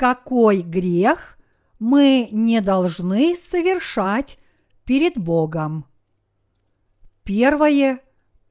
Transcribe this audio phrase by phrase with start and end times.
[0.00, 1.38] какой грех
[1.78, 4.38] мы не должны совершать
[4.86, 5.84] перед Богом.
[7.22, 8.00] Первое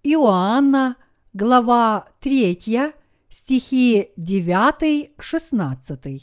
[0.04, 0.96] Иоанна,
[1.34, 2.94] глава 3,
[3.32, 6.22] стихи 9-16.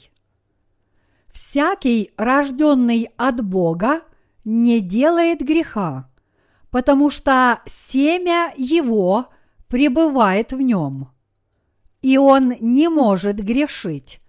[1.32, 4.02] Всякий, рожденный от Бога,
[4.44, 6.08] не делает греха,
[6.70, 9.26] потому что семя его
[9.66, 11.08] пребывает в нем,
[12.00, 14.20] и он не может грешить,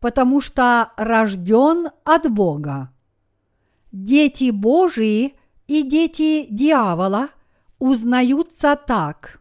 [0.00, 2.90] потому что рожден от Бога.
[3.92, 5.34] Дети Божии
[5.66, 7.28] и дети дьявола
[7.78, 9.40] узнаются так.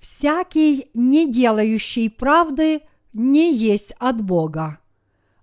[0.00, 4.78] Всякий, не делающий правды, не есть от Бога,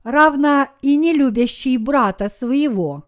[0.03, 3.05] равно и не любящий брата своего.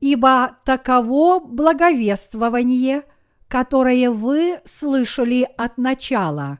[0.00, 3.04] Ибо таково благовествование,
[3.48, 6.58] которое вы слышали от начала,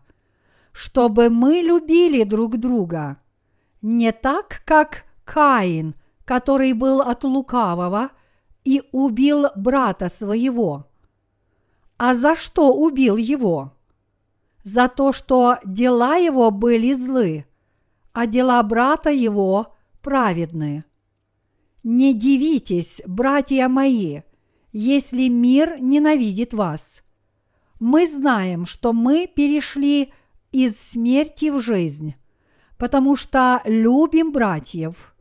[0.73, 3.19] чтобы мы любили друг друга,
[3.83, 5.95] не так, как Каин,
[6.25, 8.11] который был от лукавого
[8.65, 10.87] и убил брата своего.
[11.99, 13.73] А за что убил его?
[14.65, 17.47] за то, что дела его были злы,
[18.13, 20.85] а дела брата его праведны.
[21.83, 24.21] Не дивитесь, братья мои,
[24.73, 27.03] если мир ненавидит вас.
[27.81, 30.13] Мы знаем, что мы перешли
[30.53, 32.15] из смерти в жизнь,
[32.83, 35.15] потому что любим братьев.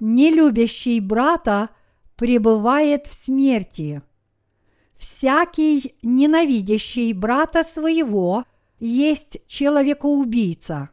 [0.00, 1.68] Нелюбящий брата
[2.16, 4.00] пребывает в смерти.
[4.96, 8.44] Всякий, ненавидящий брата своего–
[8.80, 10.88] есть человекоубийца.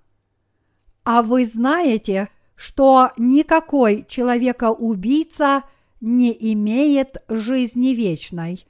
[1.06, 5.64] А вы знаете, что никакой человекоубийца
[6.02, 8.66] не имеет жизни вечной,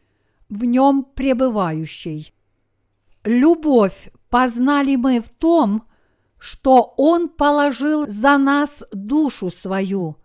[0.49, 2.31] в нем пребывающей.
[3.23, 5.87] Любовь познали мы в том,
[6.43, 10.17] что Он положил за нас душу свою,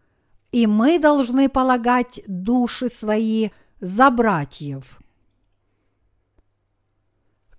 [0.50, 4.98] и мы должны полагать души свои за братьев.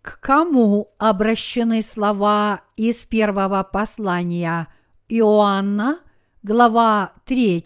[0.02, 4.68] К кому обращены слова из первого послания
[5.08, 6.00] Иоанна,
[6.44, 7.64] глава 3,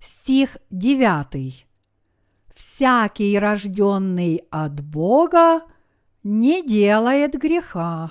[0.00, 1.68] стих 9?
[2.52, 5.60] Всякий рожденный от Бога
[6.24, 8.10] не делает греха.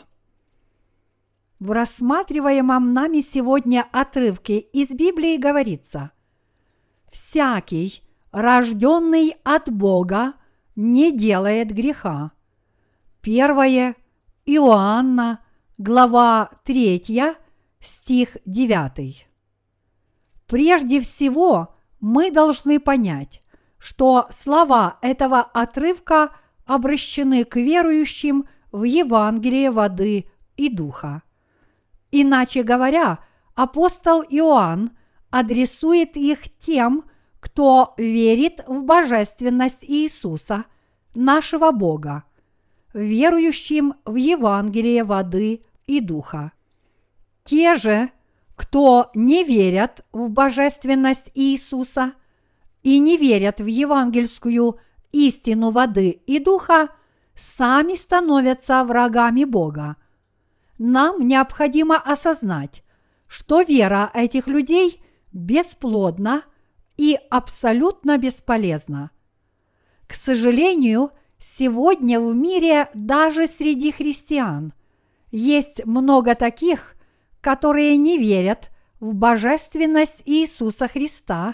[1.60, 6.12] В рассматриваемом нами сегодня отрывке из Библии говорится
[7.10, 10.34] «Всякий, рожденный от Бога,
[10.76, 12.32] не делает греха».
[13.22, 13.96] Первое
[14.46, 15.40] Иоанна,
[15.78, 17.38] глава 3,
[17.80, 19.26] стих 9.
[20.48, 23.42] Прежде всего, мы должны понять,
[23.78, 26.36] что слова этого отрывка
[26.66, 30.26] обращены к верующим в Евангелие воды
[30.58, 31.24] и духа.
[32.18, 33.20] Иначе говоря,
[33.56, 34.92] апостол Иоанн
[35.32, 37.04] адресует их тем,
[37.42, 40.64] кто верит в божественность Иисуса,
[41.14, 42.24] нашего Бога–
[42.94, 46.54] верующим в Евангелие воды и духа.
[47.44, 48.10] Те же,
[48.56, 52.14] кто не верят в божественность Иисуса
[52.82, 54.80] и не верят в евангельскую
[55.12, 56.88] истину воды и духа,
[57.36, 59.98] сами становятся врагами Бога.
[60.78, 62.84] Нам необходимо осознать,
[63.28, 66.44] что вера этих людей бесплодна
[66.98, 69.12] и абсолютно бесполезна.
[70.08, 71.12] К сожалению,
[71.48, 74.74] Сегодня в мире даже среди христиан
[75.32, 76.96] есть много таких,
[77.40, 78.70] которые не верят
[79.00, 81.54] в божественность Иисуса Христа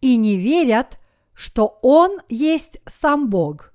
[0.00, 1.00] и не верят,
[1.34, 3.72] что Он есть сам Бог.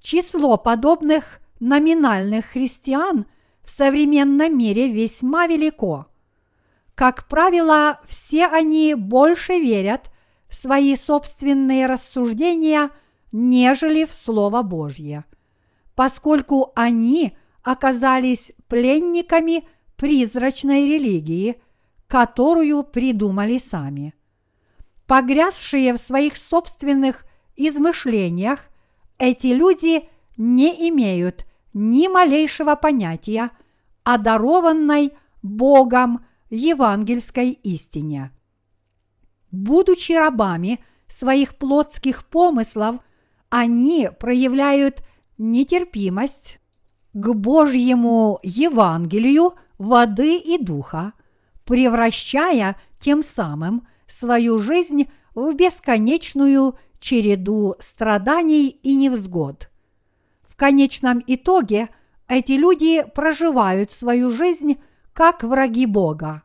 [0.00, 3.26] Число подобных номинальных христиан
[3.72, 6.06] современном мире весьма велико.
[6.94, 10.10] Как правило, все они больше верят
[10.48, 12.90] в свои собственные рассуждения–
[13.32, 15.24] нежели в Слово Божье,
[15.94, 19.66] поскольку они оказались пленниками
[19.96, 21.60] призрачной религии,
[22.06, 24.14] которую придумали сами.
[25.06, 27.24] Погрязшие в своих собственных
[27.56, 28.66] измышлениях,
[29.18, 33.50] эти люди не имеют ни малейшего понятия
[34.04, 35.12] о дарованной
[35.42, 38.30] Богом евангельской истине.
[39.50, 42.96] Будучи рабами своих плотских помыслов–
[43.52, 45.02] они проявляют
[45.36, 46.58] нетерпимость
[47.12, 51.12] к Божьему Евангелию воды и духа,
[51.66, 59.68] превращая тем самым свою жизнь в бесконечную череду страданий и невзгод.
[60.48, 61.90] В конечном итоге
[62.32, 64.78] эти люди проживают свою жизнь
[65.12, 66.44] как враги Бога.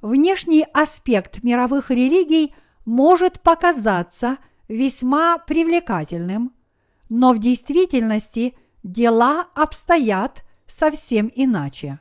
[0.00, 2.54] внешний аспект мировых религий
[2.86, 4.38] может показаться
[4.68, 6.54] весьма привлекательным,
[7.10, 12.00] но в действительности дела обстоят совсем иначе.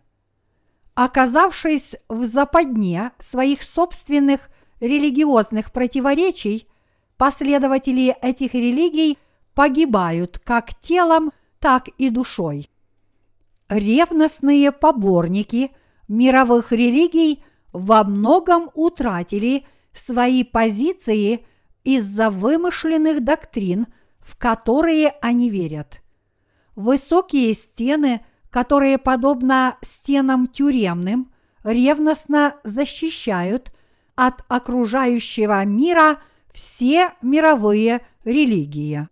[0.94, 4.50] Оказавшись в западне своих собственных
[4.80, 6.66] религиозных противоречий,
[7.18, 9.18] последователи этих религий
[9.54, 12.71] погибают как телом, так и душой.
[13.72, 15.72] Ревностные поборники
[16.10, 17.42] мировых религий
[17.72, 21.46] во многом утратили свои позиции
[21.86, 23.88] из-за вымышленных доктрин,
[24.20, 26.02] в которые они верят.
[26.76, 31.32] Высокие стены, которые, подобно стенам тюремным,
[31.64, 33.72] ревностно защищают
[34.16, 36.20] от окружающего мира
[36.52, 39.08] все мировые религии,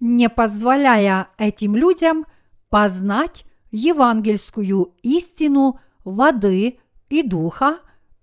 [0.00, 2.24] не позволяя этим людям
[2.70, 6.78] познать евангельскую истину воды
[7.08, 7.78] и духа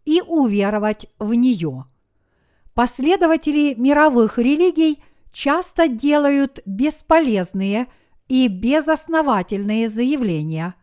[0.06, 1.86] и уверовать в нее.
[2.74, 7.88] Последователи мировых религий часто делают бесполезные
[8.28, 10.76] и безосновательные заявления,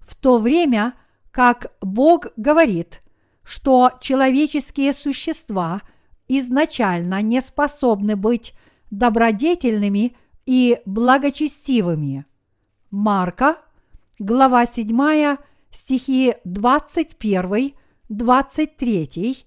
[0.00, 0.94] в то время
[1.30, 3.02] как Бог говорит,
[3.44, 5.82] что человеческие существа
[6.26, 8.54] изначально не способны быть
[8.90, 10.16] добродетельными
[10.46, 12.26] и благочестивыми.
[12.90, 13.58] Марка,
[14.18, 15.36] глава 7,
[15.70, 19.44] стихи 21-23,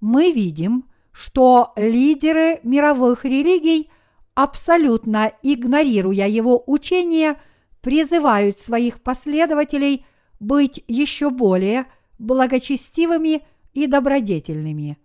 [0.00, 3.90] мы видим, что лидеры мировых религий,
[4.34, 7.40] абсолютно игнорируя его учение,
[7.82, 10.04] призывают своих последователей
[10.40, 11.86] быть еще более
[12.18, 14.98] благочестивыми и добродетельными.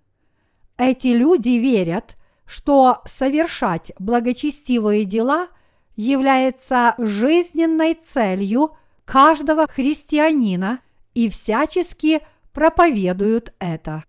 [0.77, 2.15] Эти люди верят,
[2.45, 5.49] что совершать благочестивые дела
[5.95, 8.75] является жизненной целью
[9.05, 10.79] каждого христианина
[11.13, 12.21] и всячески
[12.51, 14.03] проповедуют это.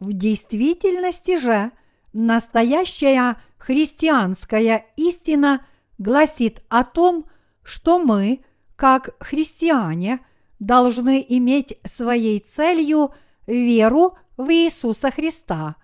[0.00, 1.70] В действительности же
[2.12, 5.64] настоящая христианская истина
[5.98, 7.26] гласит о том,
[7.62, 8.44] что мы,
[8.76, 10.20] как христиане,
[10.58, 13.12] должны иметь своей целью
[13.46, 15.76] веру в Иисуса Христа,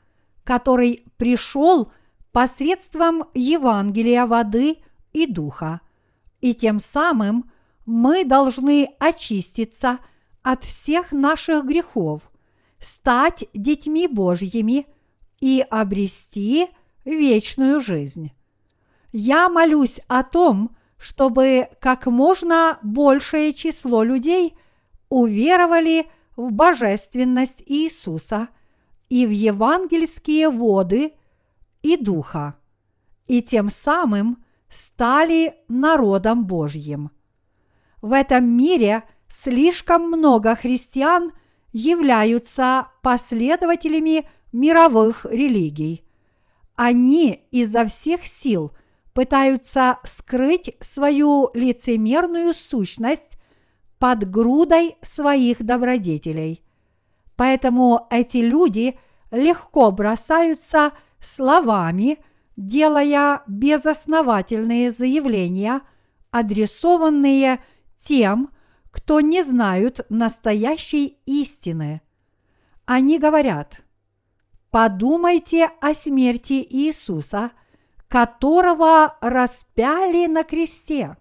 [0.45, 1.93] который пришел
[2.33, 4.79] посредством Евангелия воды
[5.13, 5.81] и духа,
[6.41, 7.51] и тем самым
[7.89, 9.99] мы должны очиститься
[10.43, 12.31] от всех наших грехов–
[12.79, 14.87] стать детьми Божьими
[15.41, 16.69] и обрести
[17.07, 18.33] вечную жизнь.
[19.11, 24.55] Я молюсь о том, чтобы как можно большее число людей
[25.09, 26.07] уверовали
[26.37, 28.49] в божественность Иисуса
[29.09, 31.15] и в евангельские воды
[31.81, 32.55] и Духа,
[33.27, 37.13] и тем самым стали народом Божьим.
[38.03, 41.33] В этом мире слишком много христиан–
[41.73, 46.05] являются последователями мировых религий.
[46.75, 48.73] Они изо всех сил
[49.13, 53.39] пытаются скрыть свою лицемерную сущность
[53.99, 56.63] под грудой своих добродетелей.
[57.37, 58.99] Поэтому эти люди
[59.31, 62.19] легко бросаются словами,
[62.57, 65.83] делая безосновательные заявления,
[66.31, 67.61] адресованные
[67.99, 68.51] тем,
[68.91, 72.01] кто не знают настоящей истины.
[72.87, 73.83] Они говорят,
[74.71, 77.51] подумайте о смерти Иисуса,
[78.09, 81.17] которого распяли на кресте.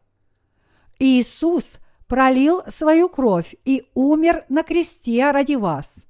[0.99, 6.05] Иисус пролил свою кровь и умер на кресте ради вас.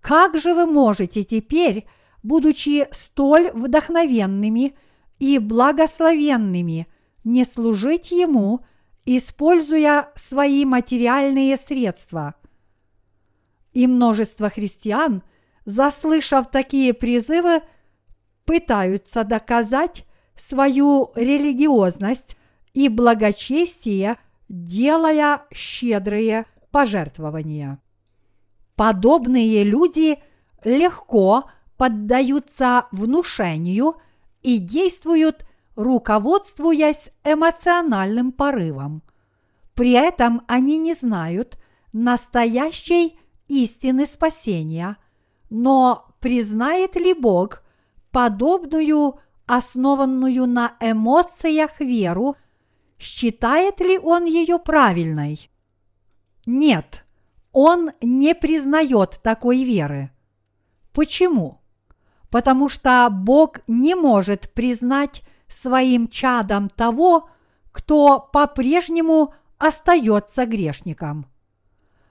[0.00, 1.86] Как же вы можете теперь,
[2.22, 4.76] будучи столь вдохновенными
[5.18, 6.86] и благословенными,
[7.24, 8.60] не служить Ему–
[9.06, 12.34] используя свои материальные средства.
[13.72, 15.22] И множество христиан,
[15.64, 17.62] заслышав такие призывы,
[18.44, 22.36] пытаются доказать свою религиозность
[22.74, 24.16] и благочестие,
[24.48, 27.80] делая щедрые пожертвования.
[28.74, 30.18] Подобные люди
[30.64, 31.44] легко
[31.76, 33.96] поддаются внушению
[34.42, 39.02] и действуют руководствуясь эмоциональным порывом.
[39.74, 41.58] При этом они не знают
[41.92, 44.96] настоящей истины спасения,
[45.50, 47.62] но признает ли Бог
[48.10, 52.36] подобную основанную на эмоциях веру,
[52.98, 55.50] считает ли Он ее правильной?
[56.46, 57.04] Нет,
[57.52, 60.10] Он не признает такой веры.
[60.92, 61.60] Почему?
[62.30, 67.28] Потому что Бог не может признать своим чадом того,
[67.72, 71.26] кто по-прежнему остается грешником.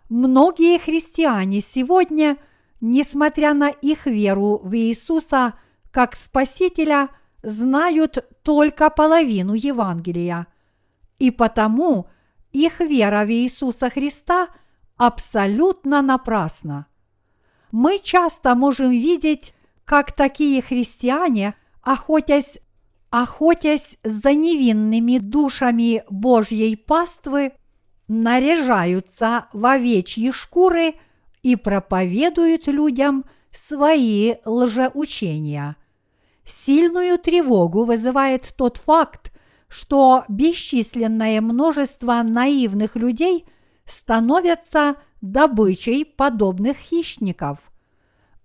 [0.10, 2.38] многие христиане сегодня,
[2.82, 5.54] несмотря на их веру в Иисуса
[5.92, 7.10] как Спасителя,
[7.42, 10.48] знают только половину Евангелия.
[11.20, 12.08] И потому
[12.52, 14.50] их вера в Иисуса Христа
[14.98, 16.88] абсолютно напрасна.
[17.72, 22.60] Мы часто можем видеть, как такие христиане, охотясь
[23.10, 27.54] охотясь за невинными душами Божьей паствы,
[28.08, 30.96] наряжаются в овечьи шкуры
[31.42, 35.76] и проповедуют людям свои лжеучения.
[36.46, 39.32] Сильную тревогу вызывает тот факт,
[39.68, 43.46] что бесчисленное множество наивных людей
[43.86, 47.72] становятся добычей подобных хищников.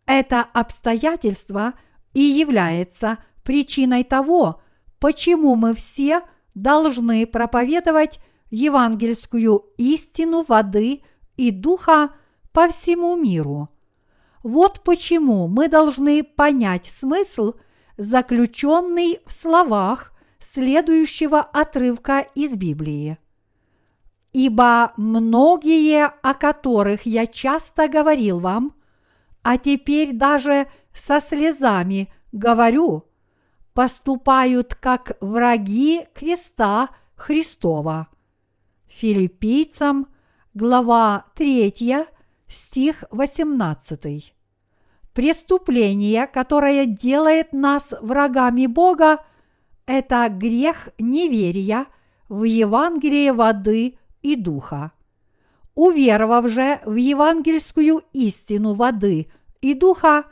[0.07, 1.75] Это обстоятельство
[2.14, 4.61] и является– причиной того,
[4.99, 6.23] почему мы все
[6.54, 8.20] должны проповедовать
[8.50, 11.02] евангельскую истину воды
[11.37, 12.11] и духа
[12.52, 13.68] по всему миру.
[14.42, 17.54] Вот почему мы должны понять смысл,
[17.97, 23.18] заключенный в словах следующего отрывка из Библии.
[24.32, 28.75] Ибо многие, о которых я часто говорил вам,
[29.42, 33.10] а теперь даже со слезами говорю,
[33.80, 38.08] поступают как враги креста Христова.
[38.88, 40.08] Филиппийцам,
[40.52, 42.04] глава 3,
[42.46, 44.34] стих 18.
[45.14, 49.25] Преступление, которое делает нас врагами Бога,
[49.87, 51.87] это грех неверия
[52.28, 54.92] в Евангелие воды и духа.
[55.75, 59.32] Уверовав же в евангельскую истину воды
[59.62, 60.25] и духа,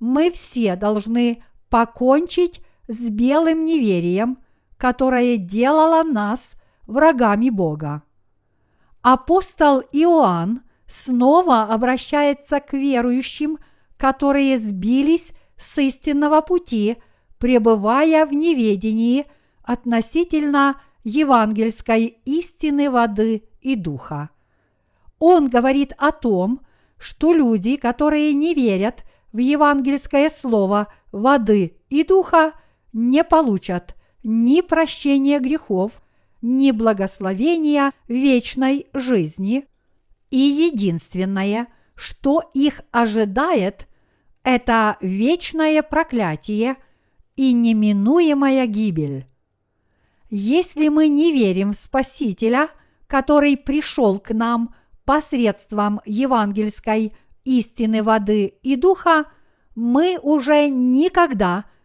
[0.00, 4.38] мы все должны покончить с белым неверием,
[4.76, 6.54] которое делало нас
[6.86, 8.02] врагами Бога.
[9.02, 13.58] Апостол Иоанн снова обращается к верующим,
[13.96, 16.96] которые сбились с истинного пути,
[17.38, 19.26] пребывая в неведении
[19.62, 24.30] относительно евангельской истины воды и духа.
[25.18, 26.60] Он говорит о том,
[26.98, 32.52] что люди, которые не верят в евангельское слово воды и духа,
[32.96, 36.02] не получат ни прощения грехов,
[36.40, 39.66] ни благословения вечной жизни,
[40.30, 43.86] и единственное, что их ожидает,
[44.42, 46.76] это вечное проклятие
[47.36, 49.26] и неминуемая гибель.
[50.30, 52.70] Если мы не верим в Спасителя,
[53.06, 54.74] который пришел к нам
[55.04, 59.26] посредством евангельской истины воды и духа,
[59.74, 61.75] мы уже никогда не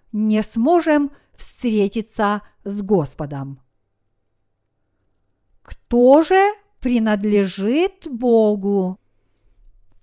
[0.43, 3.59] сможем встретиться с Господом.
[5.61, 8.99] Кто же принадлежит Богу?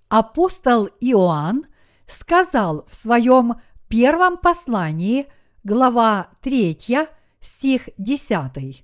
[0.07, 1.65] Апостол Иоанн
[2.07, 3.55] сказал в своем
[3.87, 5.27] первом послании,
[5.63, 7.07] глава 3,
[7.39, 8.83] стих 10.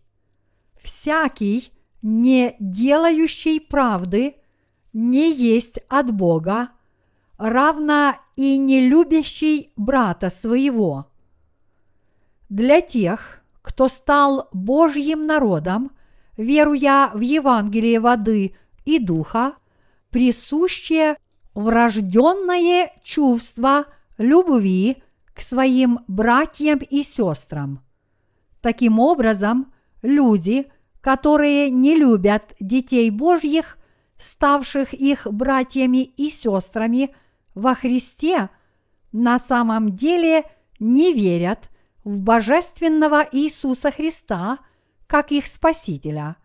[0.81, 4.35] «Всякий, не делающий правды,
[4.93, 6.69] не есть от Бога,
[7.37, 11.11] равно и не любящий брата своего.
[12.49, 15.91] Для тех, кто стал Божьим народом,
[16.37, 19.53] веруя в Евангелие воды и духа,
[20.09, 21.17] присущее
[21.53, 23.85] врожденное чувство
[24.17, 24.97] любви
[25.33, 27.83] к своим братьям и сестрам.
[28.61, 30.67] Таким образом, люди,
[31.01, 33.77] которые не любят детей Божьих,
[34.17, 37.13] ставших их братьями и сестрами–
[37.55, 38.49] во Христе
[39.13, 40.43] на самом деле
[40.79, 41.69] не верят
[42.05, 44.59] в божественного Иисуса Христа
[45.07, 46.37] как их Спасителя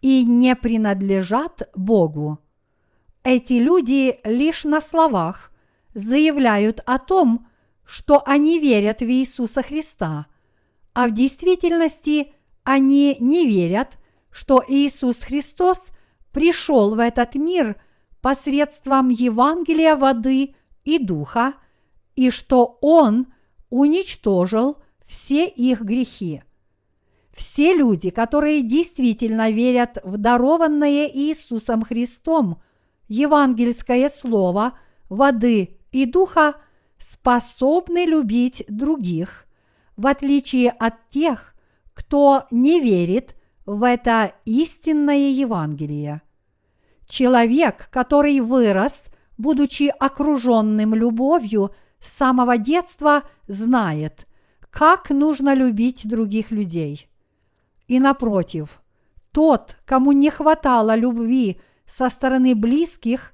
[0.00, 2.38] и не принадлежат Богу.
[3.24, 5.50] Эти люди лишь на словах
[5.94, 7.48] заявляют о том,
[7.84, 10.26] что они верят в Иисуса Христа,
[10.92, 13.98] а в действительности они не верят,
[14.30, 15.88] что Иисус Христос
[16.30, 17.74] пришел в этот мир–
[18.24, 21.52] посредством Евангелия воды и духа,
[22.16, 23.26] и что Он
[23.74, 26.44] уничтожил все их грехи.
[27.32, 32.62] Все люди, которые действительно верят в дарованное Иисусом Христом
[33.08, 34.78] евангельское слово
[35.08, 36.54] воды и духа,
[36.98, 39.44] способны любить других,
[39.96, 41.56] в отличие от тех,
[41.94, 43.34] кто не верит
[43.66, 46.22] в это истинное Евангелие.
[47.08, 54.26] Человек, который вырос, будучи окруженным любовью с самого детства, знает,
[54.70, 57.08] как нужно любить других людей.
[57.88, 58.82] И напротив,
[59.32, 63.32] тот, кому не хватало любви со стороны близких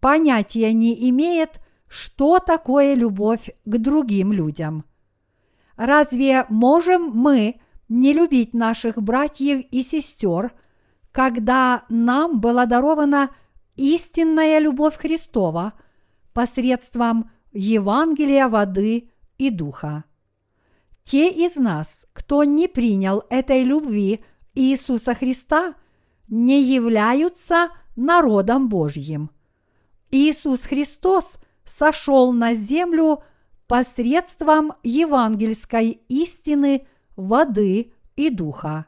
[0.00, 4.84] понятия не имеет, что такое любовь к другим людям.
[5.76, 10.52] Разве можем мы не любить наших братьев и сестер,
[11.12, 13.30] когда нам была дарована
[13.76, 15.74] истинная любовь Христова
[16.32, 20.04] посредством Евангелия воды и духа?
[21.04, 25.74] Те из нас, кто не принял этой любви Иисуса Христа,
[26.28, 29.30] не являются народом Божьим.
[30.10, 33.22] Иисус Христос сошел на землю
[33.66, 38.86] посредством евангельской истины воды и духа.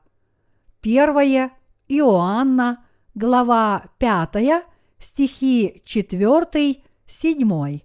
[0.80, 1.52] Первое
[1.88, 4.64] Иоанна, глава 5,
[4.98, 7.83] стихи 4, 7.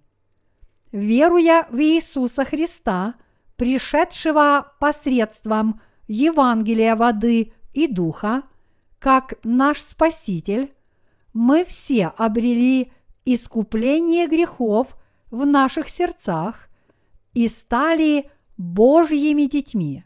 [0.91, 3.15] Веруя в Иисуса Христа,
[3.58, 8.43] пришедшего посредством Евангелия воды и духа,
[8.98, 10.74] как наш Спаситель,
[11.34, 12.91] мы все обрели
[13.25, 14.98] искупление грехов
[15.29, 16.69] в наших сердцах
[17.34, 20.05] и стали Божьими детьми.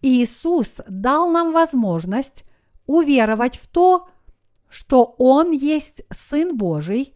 [0.00, 2.44] Иисус дал нам возможность
[2.86, 4.08] уверовать в то,
[4.68, 7.14] что Он есть Сын Божий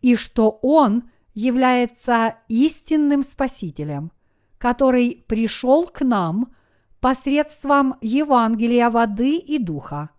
[0.00, 4.12] и что Он является истинным Спасителем,
[4.58, 6.54] который пришел к нам
[7.00, 10.10] посредством Евангелия воды и духа.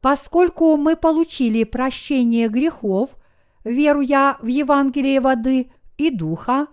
[0.00, 3.16] Поскольку мы получили прощение грехов,
[3.64, 6.66] веруя в Евангелие воды и духа,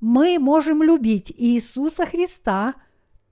[0.00, 2.74] мы можем любить Иисуса Христа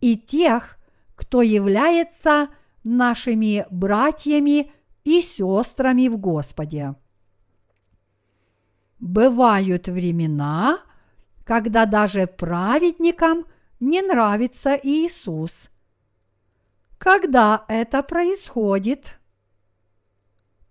[0.00, 0.78] и тех,
[1.14, 2.48] кто является
[2.84, 4.70] нашими братьями
[5.04, 6.94] и сестрами в Господе.
[8.98, 10.80] Бывают времена,
[11.44, 13.44] когда даже праведникам–
[13.80, 15.70] не нравится Иисус.
[16.98, 19.18] Когда это происходит?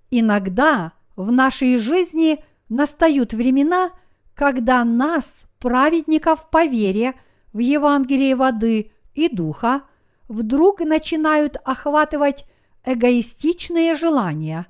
[0.09, 3.91] Иногда в нашей жизни настают времена,
[4.33, 7.13] когда нас, праведников по вере
[7.53, 9.83] в Евангелие воды и духа,
[10.27, 12.45] вдруг начинают охватывать
[12.83, 14.67] эгоистичные желания,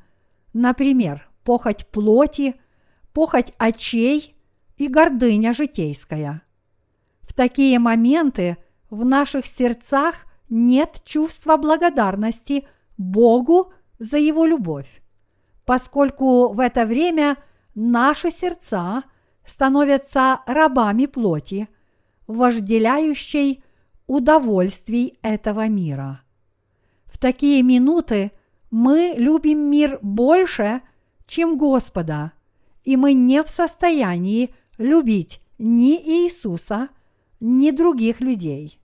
[0.54, 2.56] например, похоть плоти,
[3.16, 4.36] похоть очей
[4.76, 6.42] и гордыня житейская.
[7.22, 8.58] В такие моменты
[8.90, 15.02] в наших сердцах нет чувства благодарности Богу за Его любовь,
[15.66, 17.38] поскольку в это время
[17.74, 19.04] наши сердца
[19.46, 21.70] становятся рабами плоти,
[22.28, 23.64] вожделяющей
[24.08, 26.22] удовольствий этого мира.
[27.06, 28.34] В такие минуты
[28.72, 30.82] мы любим мир больше,
[31.28, 32.34] чем Господа,
[32.86, 36.90] и мы не в состоянии любить ни Иисуса,
[37.40, 38.80] ни других людей.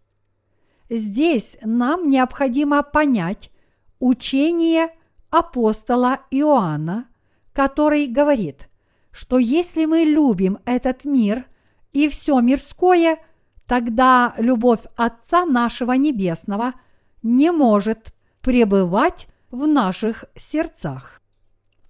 [0.89, 3.51] Здесь нам необходимо понять
[3.99, 4.89] учение
[5.29, 7.07] апостола Иоанна,
[7.53, 8.67] который говорит,
[9.11, 11.45] что если мы любим этот мир
[11.93, 13.19] и все мирское,
[13.67, 16.73] тогда любовь Отца нашего Небесного
[17.21, 21.21] не может пребывать в наших сердцах.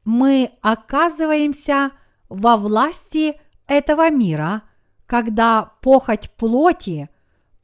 [0.03, 1.91] Мы оказываемся
[2.31, 4.63] во власти этого мира–
[5.11, 7.09] когда похоть плоти,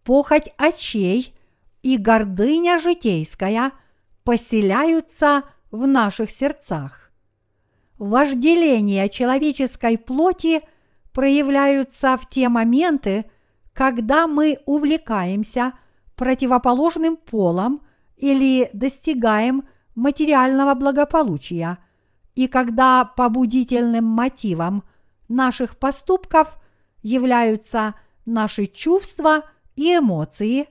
[0.04, 1.34] похоть очей
[1.82, 3.72] и гордыня житейская
[4.26, 7.10] поселяются в наших сердцах.
[7.98, 10.62] Вожделение человеческой плоти
[11.14, 13.32] проявляются в те моменты,
[13.72, 15.72] когда мы увлекаемся
[16.18, 17.82] противоположным полом
[18.18, 19.64] или достигаем
[19.96, 21.78] материального благополучия,
[22.38, 24.84] и когда побудительным мотивом
[25.28, 26.58] наших поступков–
[27.08, 27.96] являются
[28.26, 29.44] наши чувства
[29.76, 30.68] и эмоции,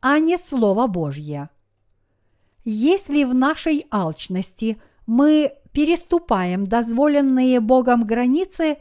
[0.00, 1.50] а не Слово Божье.
[2.64, 8.78] Если в нашей алчности мы переступаем дозволенные Богом границы,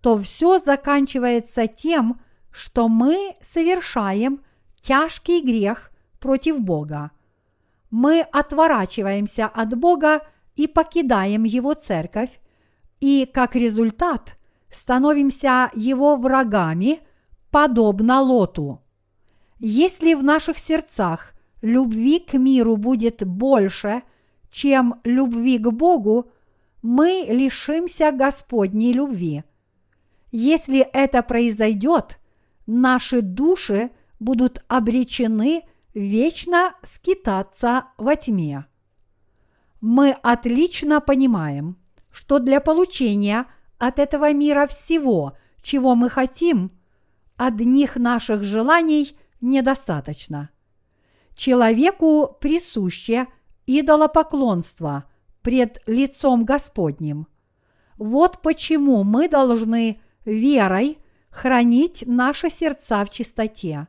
[0.00, 2.20] то все заканчивается тем,
[2.50, 4.40] что мы совершаем
[4.80, 7.10] тяжкий грех против Бога.
[7.90, 10.22] Мы отворачиваемся от Бога
[10.56, 12.40] и покидаем Его церковь,
[13.00, 14.36] и как результат
[14.70, 17.00] становимся его врагами,
[17.50, 18.80] подобно Лоту.
[19.58, 24.02] Если в наших сердцах любви к миру будет больше,
[24.50, 26.30] чем любви к Богу,
[26.82, 29.44] мы лишимся Господней любви.
[30.32, 32.18] Если это произойдет,
[32.66, 38.66] наши души будут обречены вечно скитаться во тьме.
[39.80, 41.78] Мы отлично понимаем,
[42.10, 43.46] что для получения–
[43.80, 46.70] от этого мира всего, чего мы хотим,
[47.36, 50.50] одних наших желаний недостаточно.
[51.34, 53.26] Человеку присуще
[53.66, 55.04] идолопоклонство,
[55.40, 57.26] пред лицом Господним.
[57.96, 60.98] Вот почему мы должны верой
[61.30, 63.88] хранить наши сердца в чистоте.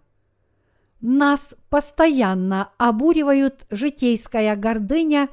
[1.02, 5.28] Нас постоянно обуривают житейская гордыня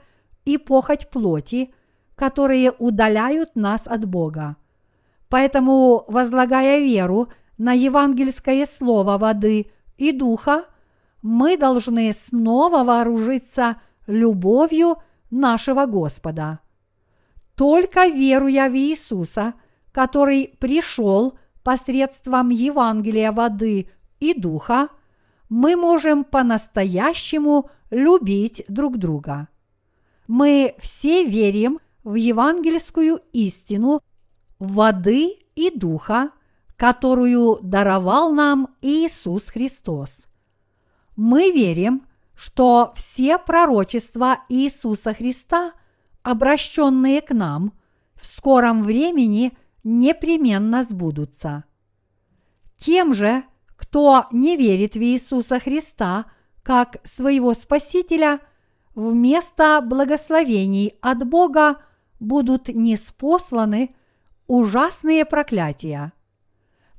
[0.49, 1.75] и похоть плоти,
[2.15, 4.57] которые удаляют нас от Бога.
[5.29, 10.65] Поэтому, возлагая веру на евангельское слово воды и духа,
[11.21, 14.97] мы должны снова вооружиться любовью
[15.31, 16.61] нашего Господа.
[17.55, 19.53] Только веруя в Иисуса,
[19.93, 24.89] который пришел посредством Евангелия воды и духа,
[25.51, 29.49] мы можем по-настоящему любить друг друга.
[30.29, 34.03] Мы все верим в евангельскую истину
[34.59, 36.31] воды и духа,
[36.77, 40.27] которую даровал нам Иисус Христос.
[41.17, 45.73] Мы верим, что все пророчества Иисуса Христа,
[46.23, 47.73] обращенные к нам,
[48.15, 51.65] в скором времени непременно сбудутся.
[52.77, 53.45] Тем же,
[53.77, 56.27] кто не верит в Иисуса Христа
[56.63, 58.41] как своего Спасителя,
[58.99, 61.77] вместо благословений от Бога
[62.19, 63.95] будут неспосланы
[64.49, 66.13] ужасные проклятия.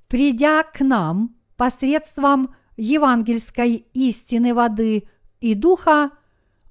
[0.07, 5.09] Придя к нам посредством евангельской истины воды
[5.41, 6.11] и духа,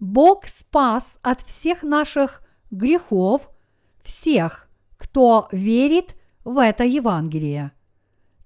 [0.00, 3.50] Бог спас от всех наших грехов
[4.02, 7.72] всех, кто верит в это Евангелие.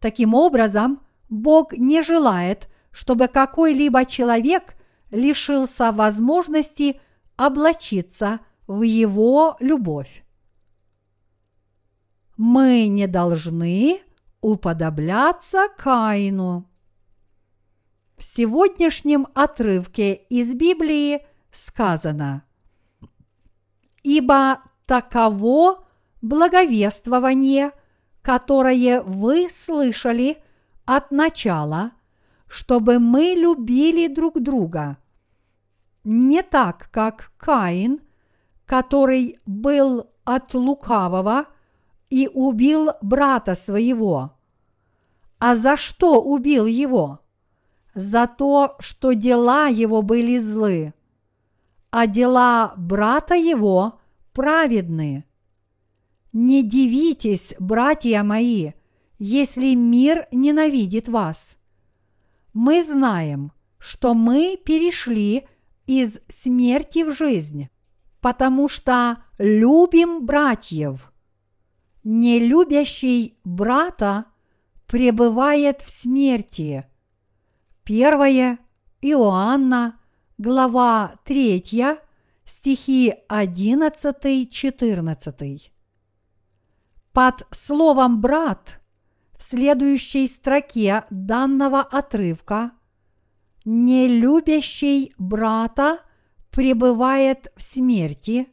[0.01, 4.75] Таким образом, Бог не желает, чтобы какой-либо человек
[5.12, 7.01] лишился возможности
[7.37, 10.25] облачиться в Его любовь.
[12.37, 14.03] Мы не должны
[14.40, 16.68] уподобляться Каину.
[18.16, 22.44] В сегодняшнем отрывке из Библии сказано
[24.03, 25.87] «Ибо таково
[26.22, 27.72] благовествование,
[28.22, 30.42] которое вы слышали
[30.85, 31.92] от начала,
[32.48, 34.98] чтобы мы любили друг друга.
[36.05, 38.01] Не так, как Каин,
[38.67, 41.47] который был от лукавого
[42.11, 44.33] и убил брата своего.
[45.38, 47.21] А за что убил его?
[47.95, 50.95] За то, что дела его были злы,
[51.91, 54.01] а дела брата его
[54.33, 55.25] праведны.
[56.33, 58.73] Не дивитесь, братья мои,
[59.19, 61.57] если мир ненавидит вас.
[62.55, 65.47] Мы знаем, что мы перешли
[65.87, 67.68] из смерти в жизнь,
[68.21, 71.12] потому что любим братьев.
[72.05, 74.27] Не любящий брата
[74.87, 76.87] пребывает в смерти.
[77.85, 78.59] Первое
[79.01, 79.99] Иоанна,
[80.38, 81.99] глава 3,
[82.45, 85.71] стихи 11-14.
[87.12, 88.81] Под словом «брат»
[89.37, 92.71] в следующей строке данного отрывка
[93.64, 96.01] «не любящий брата
[96.51, 98.48] пребывает в смерти»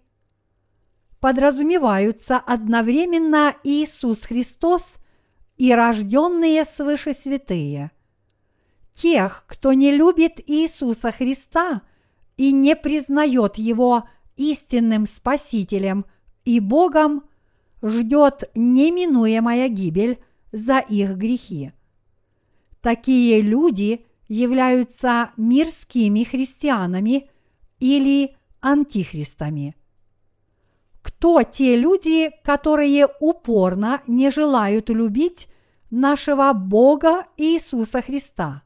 [1.20, 4.96] подразумеваются одновременно Иисус Христос
[5.58, 7.92] и рожденные свыше святые.
[8.94, 11.82] Тех, кто не любит Иисуса Христа
[12.38, 16.06] и не признает Его истинным Спасителем
[16.46, 17.24] и Богом,
[17.82, 20.20] ждет неминуемая гибель
[20.52, 21.74] за их грехи.
[22.82, 27.30] Такие люди являются мирскими христианами
[27.80, 29.76] или антихристами.
[31.02, 35.50] Кто те люди, которые упорно не желают любить
[35.90, 38.64] нашего Бога Иисуса Христа?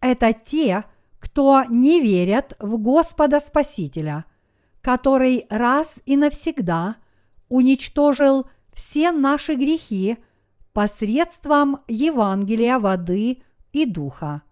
[0.00, 0.84] Это те,
[1.18, 4.24] кто не верят в Господа Спасителя,
[4.80, 6.96] который раз и навсегда
[7.48, 10.18] уничтожил все наши грехи
[10.72, 14.42] посредством Евангелия воды и духа.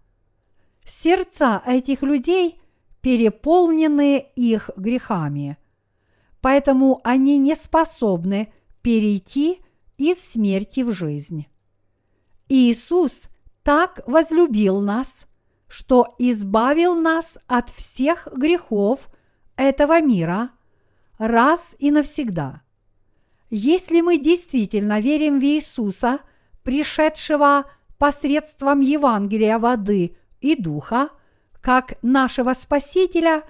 [0.85, 2.59] Сердца этих людей
[3.01, 5.57] переполнены их грехами,
[6.41, 9.59] поэтому они не способны перейти
[9.97, 11.47] из смерти в жизнь.
[12.47, 13.23] Иисус
[13.63, 15.25] так возлюбил нас,
[15.67, 19.09] что избавил нас от всех грехов
[19.55, 20.51] этого мира
[21.17, 22.61] раз и навсегда.
[23.49, 26.19] Если мы действительно верим в Иисуса,
[26.63, 27.65] пришедшего
[27.97, 31.09] посредством Евангелия воды и духа,
[31.61, 33.43] как нашего Спасителя,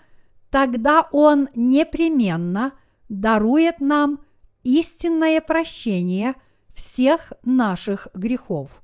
[0.49, 2.73] тогда Он непременно
[3.09, 4.21] дарует нам
[4.63, 6.35] истинное прощение
[6.73, 8.81] всех наших грехов.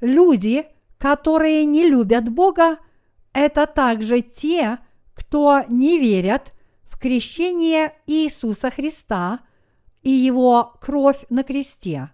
[0.00, 0.66] Люди,
[0.98, 2.78] которые не любят Бога,
[3.32, 4.78] это также те,
[5.14, 9.40] кто не верят в крещение Иисуса Христа
[10.02, 12.10] и Его кровь на кресте.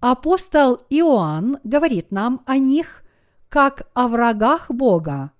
[0.00, 2.99] Апостол Иоанн говорит нам о них
[3.50, 5.32] как о врагах Бога.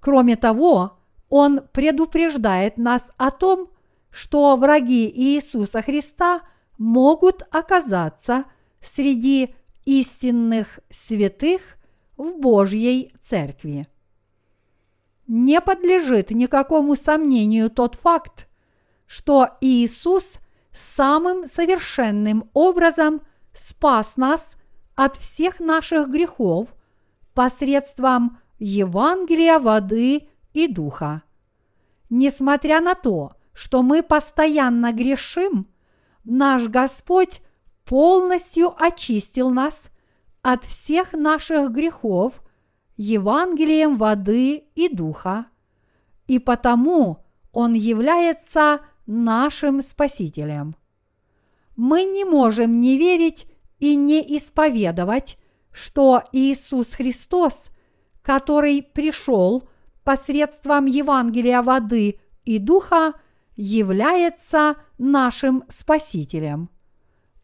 [0.00, 0.98] Кроме того,
[1.30, 3.70] он предупреждает нас о том,
[4.10, 6.42] что враги Иисуса Христа
[6.76, 8.44] могут оказаться
[8.82, 11.76] среди истинных святых
[12.16, 13.86] в Божьей Церкви.
[15.26, 18.48] Не подлежит никакому сомнению тот факт,
[19.06, 20.38] что Иисус
[20.72, 23.20] самым совершенным образом
[23.52, 24.56] спас нас
[24.94, 26.68] от всех наших грехов
[27.38, 31.22] посредством Евангелия воды и духа.
[32.10, 35.68] Несмотря на то, что мы постоянно грешим,
[36.24, 37.40] наш Господь
[37.84, 39.88] полностью очистил нас
[40.42, 42.42] от всех наших грехов
[42.96, 45.46] Евангелием воды и духа,
[46.26, 50.74] и потому Он является нашим Спасителем.
[51.76, 53.46] Мы не можем не верить
[53.78, 55.37] и не исповедовать,
[55.78, 57.66] что Иисус Христос,
[58.22, 59.68] который пришел
[60.04, 63.14] посредством Евангелия воды и духа,
[63.54, 66.70] является нашим Спасителем.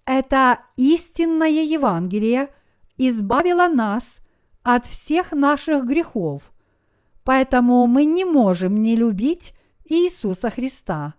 [0.05, 2.53] Это истинное Евангелие
[2.97, 4.20] избавило нас
[4.62, 6.53] от всех наших грехов,
[7.23, 11.14] поэтому мы не можем не любить Иисуса Христа.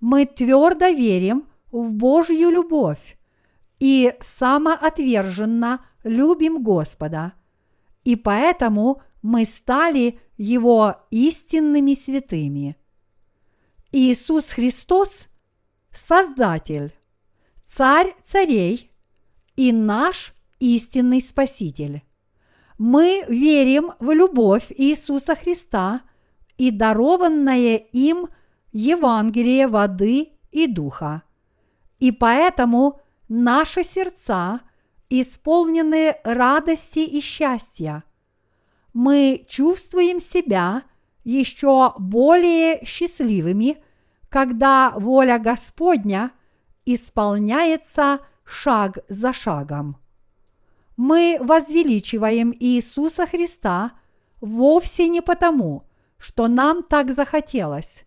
[0.00, 3.18] Мы твердо верим в Божью любовь
[3.78, 7.34] и самоотверженно любим Господа,
[8.04, 12.76] и поэтому мы стали Его истинными святыми.
[13.92, 15.28] Иисус Христос–
[15.92, 16.92] Создатель,
[17.64, 18.90] Царь царей
[19.56, 22.02] и наш истинный Спаситель.
[22.78, 26.02] Мы верим в любовь Иисуса Христа
[26.56, 28.28] и дарованное им
[28.72, 31.22] Евангелие воды и духа.
[31.98, 34.60] И поэтому наши сердца
[35.10, 38.04] исполнены радости и счастья.
[38.92, 40.82] Мы чувствуем себя
[41.24, 43.78] еще более счастливыми,
[44.28, 46.32] когда воля Господня
[46.84, 49.96] исполняется шаг за шагом.
[50.96, 53.92] Мы возвеличиваем Иисуса Христа
[54.40, 55.84] вовсе не потому,
[56.18, 58.04] что нам так захотелось.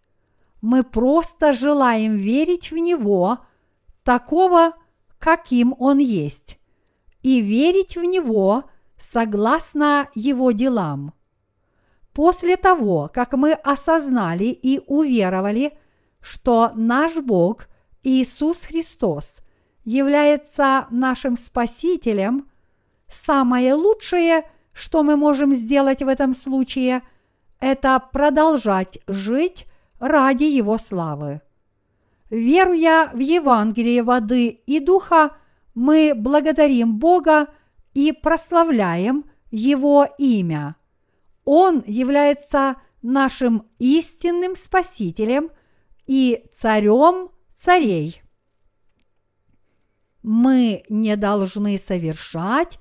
[0.61, 3.39] Мы просто желаем верить в Него,
[4.03, 4.73] такого,
[5.19, 6.59] каким Он есть,
[7.21, 8.65] и верить в Него
[8.99, 11.13] согласно Его делам.
[12.13, 15.77] После того, как мы осознали и уверовали,
[16.19, 17.67] что наш Бог
[18.03, 19.39] Иисус Христос
[19.85, 22.49] является нашим Спасителем,
[23.07, 27.01] самое лучшее, что мы можем сделать в этом случае,
[27.59, 29.65] это продолжать жить
[29.99, 31.41] ради Его славы.
[32.29, 35.35] Веруя в Евангелие воды и духа,
[35.73, 37.47] мы благодарим Бога
[37.93, 40.75] и прославляем Его имя.
[41.43, 45.49] Он является нашим истинным Спасителем
[46.05, 48.21] и Царем царей.
[50.23, 52.79] Мы не должны совершать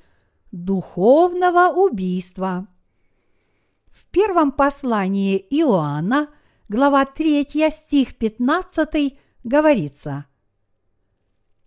[0.53, 2.67] духовного убийства.
[3.87, 6.29] В первом послании Иоанна,
[6.69, 10.27] глава 3, стих 15, говорится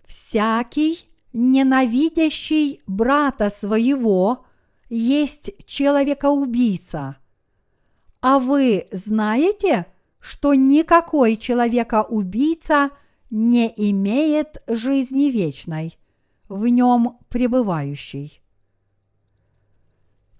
[0.05, 4.46] «Всякий, ненавидящий брата своего,
[4.89, 7.17] есть человека-убийца.
[8.22, 9.88] А вы знаете,
[10.19, 12.91] что никакой человека-убийца–
[13.34, 15.98] не имеет жизни вечной,
[16.50, 18.43] в нем пребывающий.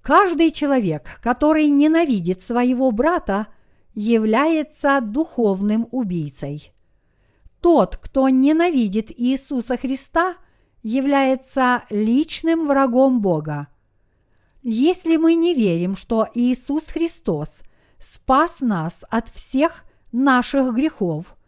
[0.04, 3.48] Каждый человек, который ненавидит своего брата,
[3.96, 6.72] является духовным убийцей.
[7.62, 10.36] Тот, кто ненавидит Иисуса Христа,
[10.84, 13.68] является личным врагом Бога.
[14.62, 17.64] Если мы не верим, что Иисус Христос
[17.98, 21.36] спас нас от всех наших грехов–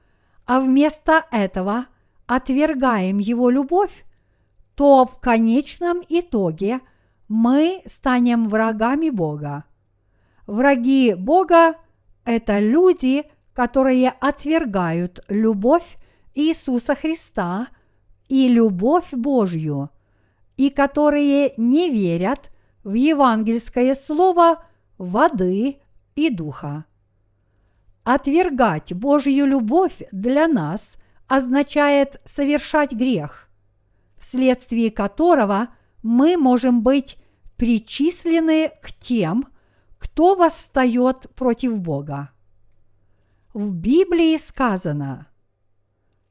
[0.45, 1.88] а вместо этого
[2.28, 4.06] отвергаем Его любовь,
[4.76, 6.82] то в конечном итоге
[7.28, 9.65] мы станем врагами Бога.
[10.45, 11.76] Враги Бога–
[12.26, 15.98] это люди, которые отвергают любовь
[16.36, 17.67] Иисуса Христа
[18.28, 19.90] и любовь Божью,
[20.58, 22.52] и которые не верят
[22.84, 24.64] в евангельское слово
[24.98, 25.80] воды
[26.16, 26.86] и духа.
[28.04, 33.50] Отвергать Божью любовь для нас означает совершать грех,
[34.18, 35.70] вследствие которого
[36.04, 37.18] мы можем быть
[37.58, 39.48] причислены к тем,
[39.98, 42.30] кто восстает против Бога.
[43.54, 45.28] В Библии сказано,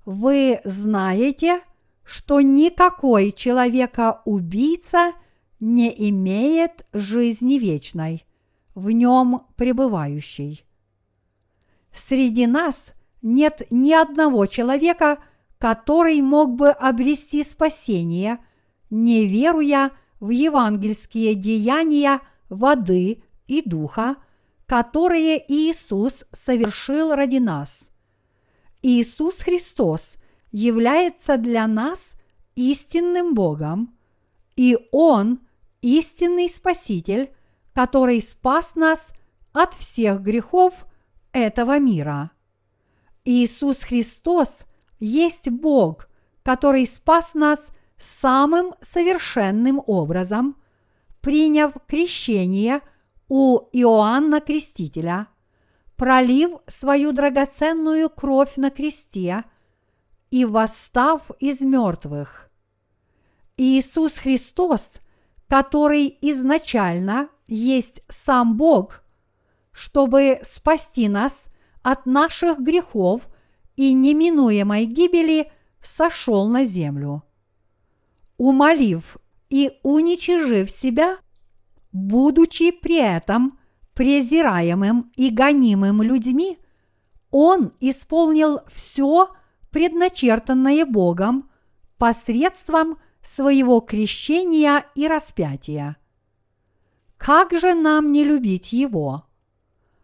[0.04, 1.62] вы знаете,
[2.04, 5.12] что никакой человека-убийца
[5.60, 8.24] не имеет жизни вечной,
[8.74, 10.64] в нем пребывающей.
[11.92, 15.18] Среди нас нет ни одного человека,
[15.58, 18.38] который мог бы обрести спасение,
[18.90, 24.16] не веруя в евангельские деяния воды и духа,
[24.66, 27.90] которые Иисус совершил ради нас.
[28.82, 30.16] Иисус Христос
[30.54, 32.14] является для нас
[32.54, 33.98] истинным Богом,
[34.54, 35.40] и Он
[35.82, 37.34] истинный Спаситель,
[37.72, 39.12] который спас нас
[39.52, 40.86] от всех грехов
[41.32, 42.30] этого мира.
[43.24, 44.60] Иисус Христос
[45.00, 46.08] есть Бог,
[46.44, 50.56] который спас нас самым совершенным образом,
[51.20, 52.80] приняв крещение
[53.28, 55.26] у Иоанна Крестителя,
[55.96, 59.42] пролив свою драгоценную кровь на кресте
[60.34, 62.50] и восстав из мертвых.
[63.56, 64.96] Иисус Христос,
[65.46, 69.04] который изначально есть сам Бог,
[69.70, 71.46] чтобы спасти нас
[71.84, 73.28] от наших грехов
[73.76, 77.22] и неминуемой гибели, сошел на землю.
[78.36, 79.18] Умолив
[79.50, 81.18] и уничижив себя,
[81.92, 83.56] будучи при этом
[83.94, 86.58] презираемым и гонимым людьми,
[87.30, 89.28] он исполнил все
[89.74, 91.50] предначертанное Богом
[91.98, 95.96] посредством своего крещения и распятия.
[97.16, 99.24] Как же нам не любить Его?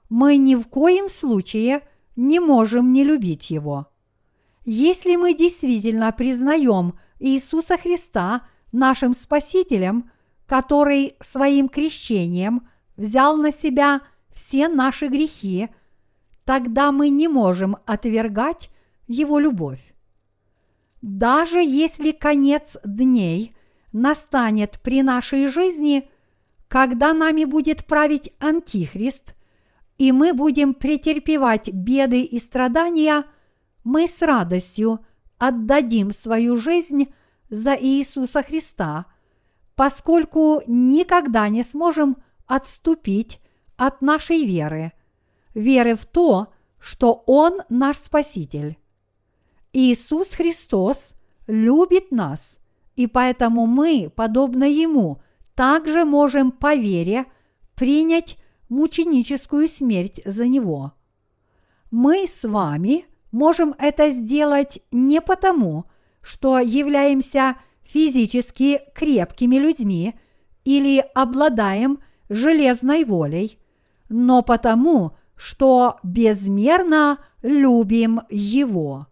[0.09, 1.83] Мы ни в коем случае
[2.17, 3.87] не можем не любить Его.
[4.65, 10.11] Если мы действительно признаем Иисуса Христа нашим Спасителем,
[10.47, 14.01] который своим крещением взял на себя
[14.35, 15.69] все наши грехи,
[16.45, 18.70] тогда мы не можем отвергать
[19.11, 19.93] Его любовь.
[21.03, 23.57] Даже если конец дней
[23.91, 26.09] настанет при нашей жизни,
[26.69, 29.35] когда нами будет править Антихрист,
[29.99, 33.25] и мы будем претерпевать беды и страдания,
[33.83, 35.05] мы с радостью
[35.39, 37.13] отдадим свою жизнь
[37.49, 39.07] за Иисуса Христа,
[39.75, 43.41] поскольку никогда не сможем отступить
[43.77, 44.93] от нашей веры,
[45.53, 48.79] веры в то, что Он наш Спаситель.
[49.73, 51.11] Иисус Христос
[51.47, 52.59] любит нас,
[52.97, 55.23] и поэтому мы, подобно Ему,
[55.55, 57.27] также можем по вере
[57.77, 58.37] принять
[58.69, 60.93] мученическую смерть за Него.
[61.93, 65.85] Мы с вами можем это сделать не потому,
[66.21, 70.15] что являемся физически крепкими людьми
[70.65, 73.59] или обладаем железной волей,
[74.09, 79.07] но потому, что безмерно любим Его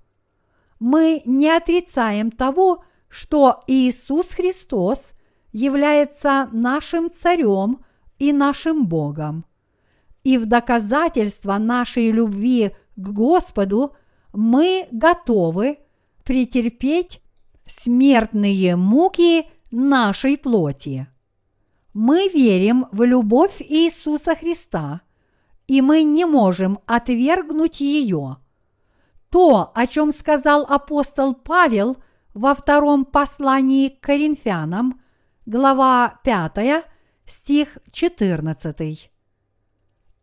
[0.79, 5.13] мы не отрицаем того, что Иисус Христос
[5.53, 7.85] является нашим Царем
[8.19, 9.45] и нашим Богом.
[10.25, 13.95] И в доказательство нашей любви к Господу
[14.33, 15.79] мы готовы
[16.25, 17.23] претерпеть
[17.67, 21.09] смертные муки нашей плоти.
[21.95, 25.01] Мы верим в любовь Иисуса Христа,
[25.67, 28.37] и мы не можем отвергнуть ее–
[29.31, 31.97] то, о чем сказал апостол Павел
[32.35, 35.01] во втором послании к Коринфянам,
[35.47, 36.85] глава 5,
[37.27, 39.11] стих 14.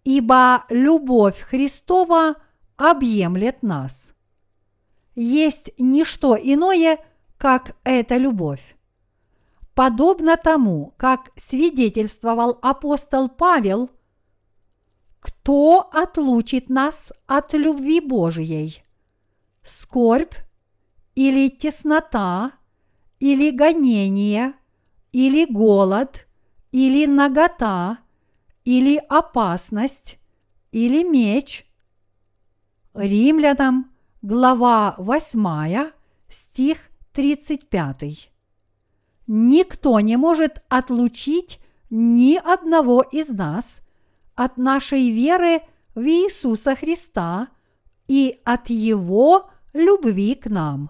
[0.04, 2.36] «Ибо любовь Христова
[2.78, 4.16] объемлет нас».
[5.16, 7.00] Есть не что иное,
[7.38, 8.76] как эта любовь.
[9.74, 13.90] Подобно тому, как свидетельствовал апостол Павел,
[15.20, 18.85] кто отлучит нас от любви Божией?
[19.66, 20.36] Скорбь
[21.16, 22.54] или теснота,
[23.20, 24.54] или гонение,
[25.12, 26.28] или голод,
[26.72, 28.00] или нагота,
[28.64, 30.20] или опасность,
[30.72, 31.66] или меч.
[32.94, 33.92] Римлянам,
[34.22, 35.92] глава 8,
[36.30, 38.32] стих 35.
[39.28, 41.60] Никто не может отлучить
[41.90, 43.80] ни одного из нас
[44.36, 45.62] от нашей веры
[45.96, 47.48] в Иисуса Христа
[48.08, 50.90] и от Его любви к нам.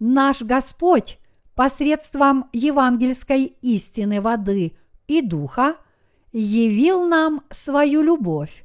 [0.00, 1.18] Наш Господь
[1.54, 4.76] посредством евангельской истины воды
[5.06, 5.76] и духа
[6.32, 8.64] явил нам свою любовь,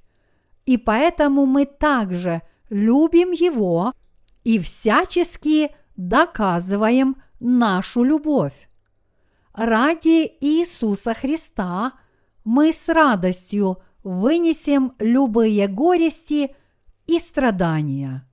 [0.65, 3.93] и поэтому мы также любим Его
[4.43, 8.69] и всячески доказываем нашу любовь.
[9.53, 11.93] Ради Иисуса Христа
[12.45, 16.55] мы с радостью вынесем любые горести
[17.07, 18.26] и страдания.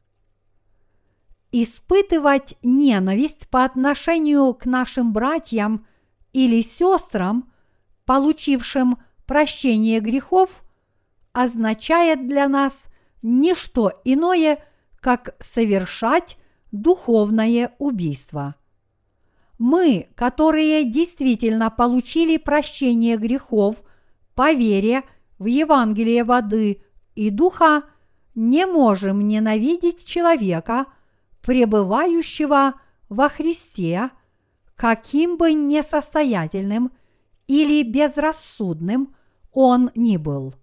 [1.56, 5.86] Испытывать ненависть по отношению к нашим братьям
[6.32, 7.48] или сестрам,
[8.04, 10.64] получившим прощение грехов,
[11.32, 12.88] означает для нас
[13.22, 14.64] не что иное,
[14.98, 16.38] как совершать
[16.72, 18.56] духовное убийство.
[19.56, 23.76] Мы, которые действительно получили прощение грехов
[24.34, 25.04] по вере
[25.38, 26.82] в Евангелие воды
[27.14, 27.84] и духа,
[28.34, 30.86] не можем ненавидеть человека,
[31.44, 32.74] пребывающего
[33.08, 34.10] во Христе,
[34.76, 36.90] каким бы несостоятельным
[37.46, 39.14] или безрассудным
[39.52, 40.54] он ни был.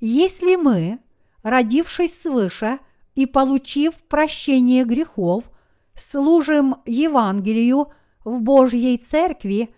[0.00, 0.98] Если мы,
[1.42, 2.78] родившись свыше
[3.14, 5.50] и получив прощение грехов,
[5.94, 7.92] служим Евангелию
[8.24, 9.74] в Божьей Церкви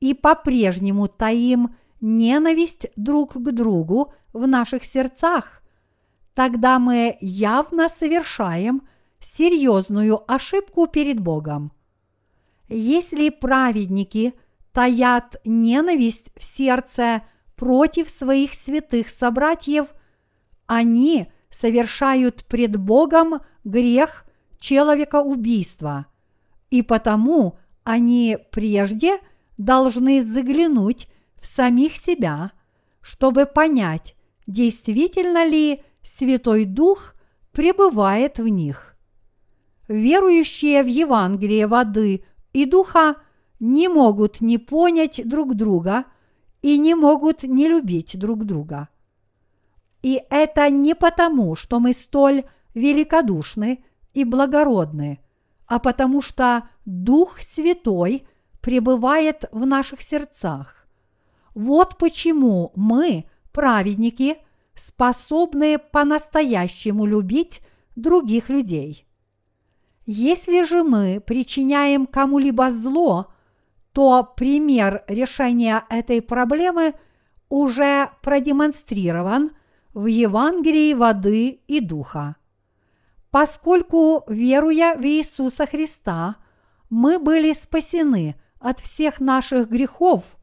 [0.00, 5.62] и по-прежнему таим ненависть друг к другу в наших сердцах,
[6.34, 8.82] тогда мы явно совершаем
[9.20, 11.72] серьезную ошибку перед Богом.
[12.68, 14.34] Если праведники
[14.72, 17.22] таят ненависть в сердце
[17.56, 19.88] против своих святых собратьев,
[20.66, 24.24] они совершают пред Богом грех
[24.58, 26.06] человека убийства,
[26.70, 29.18] и потому они прежде
[29.56, 32.52] должны заглянуть в самих себя,
[33.00, 34.14] чтобы понять,
[34.46, 37.14] действительно ли Святой Дух
[37.52, 38.87] пребывает в них.
[39.88, 43.16] Верующие в Евангелие воды и духа
[43.58, 46.04] не могут не понять друг друга–
[46.62, 48.88] и не могут не любить друг друга.
[50.02, 53.84] И это не потому, что мы столь великодушны
[54.14, 55.20] и благородны,
[55.66, 58.26] а потому что Дух Святой
[58.60, 60.86] пребывает в наших сердцах.
[61.54, 64.38] Вот почему мы, праведники,
[64.74, 67.60] способны по-настоящему любить
[67.96, 69.07] других людей.
[70.10, 73.32] Если же мы причиняем кому-либо зло–
[73.98, 76.94] то пример решения этой проблемы
[77.48, 79.50] уже продемонстрирован
[79.92, 82.36] в Евангелии воды и духа.
[83.32, 86.36] Поскольку, веруя в Иисуса Христа,
[86.90, 90.36] мы были спасены от всех наших грехов,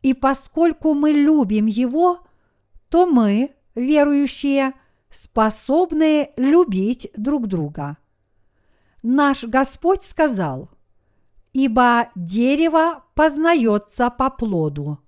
[0.00, 2.20] и поскольку мы любим Его,
[2.88, 4.74] то мы, верующие,
[5.10, 7.96] способны любить друг друга.
[9.08, 10.68] Наш Господь сказал–
[11.56, 14.98] ибо дерево познается по плоду.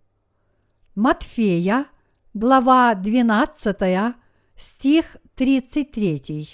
[0.95, 1.85] Матфея,
[2.33, 4.15] глава 12,
[4.57, 6.49] стих 33.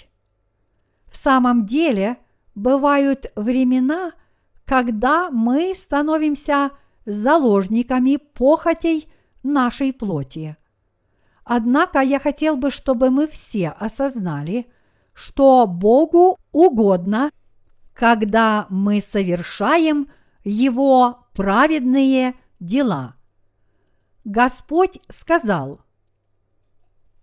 [1.05, 2.17] В самом деле
[2.55, 4.11] бывают времена,
[4.65, 6.71] когда мы становимся
[7.05, 9.07] заложниками похотей
[9.43, 10.57] нашей плоти.
[11.45, 14.67] Однако я хотел бы, чтобы мы все осознали,
[15.15, 17.31] что Богу угодно–
[17.95, 20.09] когда мы совершаем
[20.43, 23.15] Его праведные дела.
[24.25, 25.81] Господь сказал,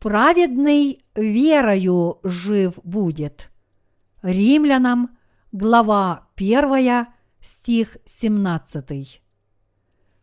[0.01, 3.51] «Праведный верою жив будет».
[4.23, 5.17] Римлянам,
[5.53, 7.07] глава 1,
[7.41, 9.23] стих 17.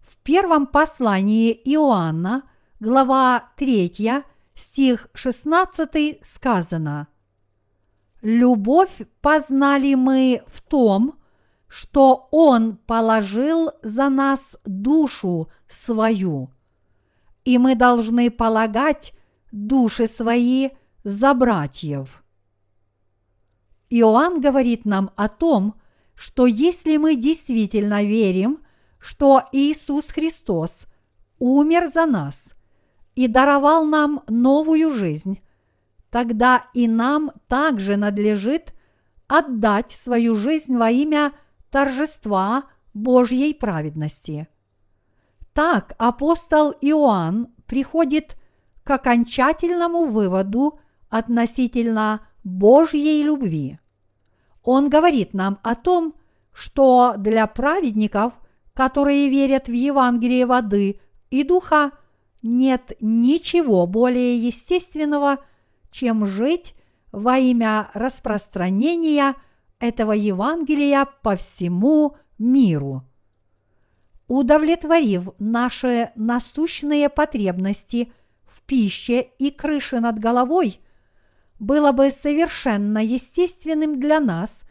[0.01, 2.43] В первом послании Иоанна,
[2.79, 4.23] глава 3,
[4.55, 7.07] стих 16 сказано–
[8.21, 11.15] Любовь познали мы в том,
[11.67, 16.49] что Он положил за нас душу свою,
[17.45, 19.13] и мы должны полагать
[19.51, 20.69] души свои
[21.03, 22.23] за братьев.
[23.89, 25.75] Иоанн говорит нам о том,
[26.15, 28.59] что если мы действительно верим,
[28.99, 30.85] что Иисус Христос
[31.39, 32.51] умер за нас
[33.15, 35.39] и даровал нам новую жизнь,
[36.09, 38.73] тогда и нам также надлежит
[39.27, 41.33] отдать свою жизнь во имя
[41.69, 44.47] торжества Божьей праведности.
[45.53, 48.37] Так апостол Иоанн приходит
[48.83, 50.79] к окончательному выводу
[51.09, 53.79] относительно Божьей любви.
[54.63, 56.15] Он говорит нам о том,
[56.53, 58.33] что для праведников,
[58.73, 60.99] которые верят в Евангелие воды
[61.29, 61.91] и духа,
[62.41, 65.39] нет ничего более естественного,
[65.91, 66.75] чем жить
[67.11, 69.35] во имя распространения
[69.79, 73.03] этого Евангелия по всему миру.
[74.27, 78.11] Удовлетворив наши насущные потребности
[78.45, 80.79] в пище и крыше над головой,
[81.57, 84.63] было бы совершенно естественным для нас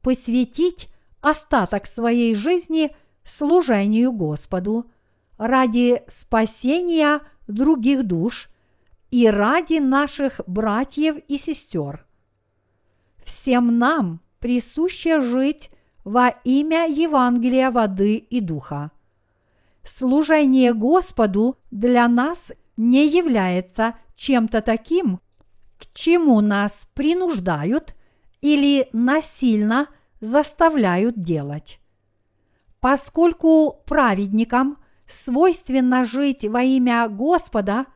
[0.00, 0.88] посвятить
[1.20, 4.90] остаток своей жизни служению Господу
[5.38, 8.48] ради спасения других душ
[9.12, 12.06] и ради наших братьев и сестер.
[13.22, 15.70] Всем нам присуще жить
[16.02, 18.90] во имя Евангелия воды и духа.
[19.84, 25.20] Служение Господу для нас не является чем-то таким,
[25.78, 27.94] к чему нас принуждают
[28.40, 29.88] или насильно
[30.20, 31.80] заставляют делать.
[32.80, 37.86] Поскольку праведникам свойственно жить во имя Господа,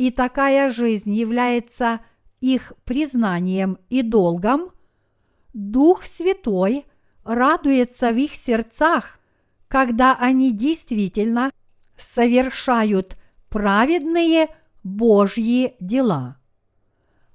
[0.00, 2.00] и такая жизнь является
[2.40, 4.70] их признанием и долгом,
[5.52, 6.86] Дух Святой
[7.22, 9.18] радуется в их сердцах,
[9.68, 11.52] когда они действительно
[11.98, 13.18] совершают
[13.50, 14.48] праведные
[14.82, 16.38] Божьи дела.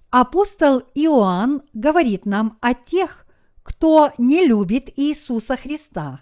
[0.10, 3.28] Апостол Иоанн говорит нам о тех,
[3.62, 6.22] кто не любит Иисуса Христа.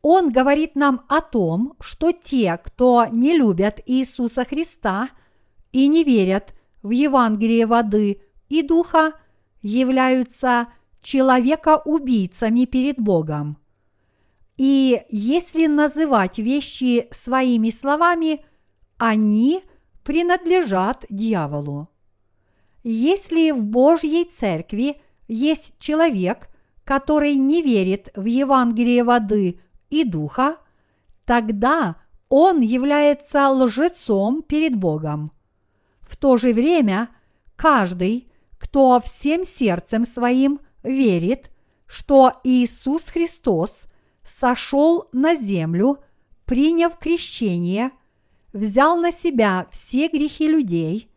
[0.00, 5.10] Он говорит нам о том, что те, кто не любят Иисуса Христа
[5.72, 9.14] и не верят в Евангелие воды и духа,
[9.62, 10.68] являются
[11.02, 13.58] человека-убийцами перед Богом.
[14.56, 18.44] И если называть вещи своими словами,
[18.98, 19.62] они
[20.04, 21.88] принадлежат дьяволу.
[22.84, 26.48] Если в Божьей церкви есть человек,
[26.84, 30.56] который не верит в Евангелие воды и духа,
[31.24, 31.96] тогда
[32.28, 35.32] он является лжецом перед Богом.
[36.22, 37.08] То же время
[37.56, 41.50] каждый, кто всем сердцем своим верит,
[41.88, 43.86] что Иисус Христос
[44.24, 45.98] сошел на землю,
[46.44, 47.90] приняв крещение,
[48.52, 51.10] взял на себя все грехи людей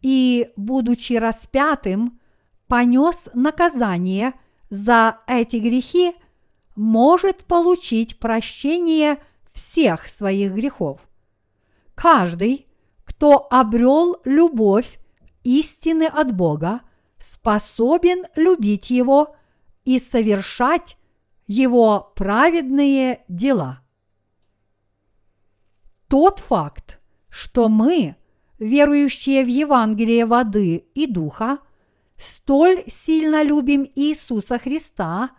[0.00, 2.18] и, будучи распятым,
[2.66, 4.34] понес наказание
[4.70, 6.16] за эти грехи,
[6.74, 9.22] может получить прощение
[9.52, 10.98] всех своих грехов.
[11.94, 12.66] Каждый,
[13.22, 14.98] кто обрел любовь
[15.44, 16.80] истины от Бога,
[17.20, 19.36] способен любить Его
[19.84, 20.96] и совершать
[21.46, 23.84] Его праведные дела.
[26.08, 26.98] Тот факт,
[27.28, 28.16] что мы,
[28.58, 31.58] верующие в Евангелие воды и духа,
[32.16, 35.30] столь сильно любим Иисуса Христа,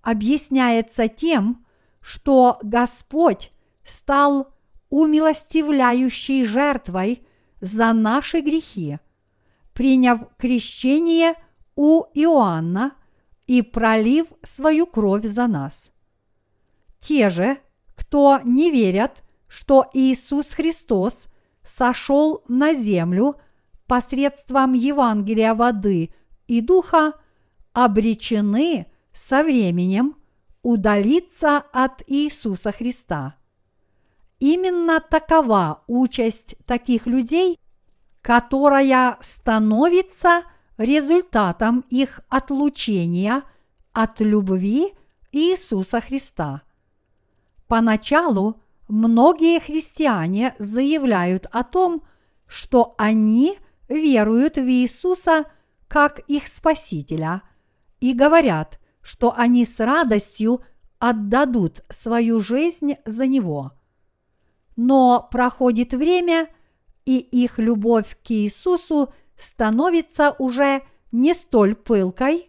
[0.00, 1.66] объясняется тем,
[2.00, 3.52] что Господь
[3.84, 4.54] стал
[4.90, 7.26] умилостивляющей жертвой
[7.60, 8.98] за наши грехи,
[9.72, 11.34] приняв крещение
[11.76, 12.92] у Иоанна
[13.46, 15.90] и пролив свою кровь за нас.
[17.00, 17.58] Те же,
[17.94, 21.26] кто не верят, что Иисус Христос
[21.64, 23.36] сошел на землю
[23.86, 26.12] посредством Евангелия воды
[26.46, 27.14] и духа,
[27.72, 30.16] обречены со временем
[30.62, 33.37] удалиться от Иисуса Христа.
[34.38, 37.58] Именно такова участь таких людей,
[38.22, 40.42] которая становится
[40.76, 43.42] результатом их отлучения
[43.92, 44.94] от любви
[45.32, 46.62] Иисуса Христа.
[47.66, 52.04] Поначалу многие христиане заявляют о том,
[52.46, 53.58] что они
[53.88, 55.44] веруют в Иисуса
[55.88, 57.42] как их Спасителя
[58.00, 60.62] и говорят, что они с радостью
[60.98, 63.72] отдадут свою жизнь за Него.
[64.78, 66.48] Но проходит время,
[67.04, 72.48] и их любовь к Иисусу становится уже не столь пылкой,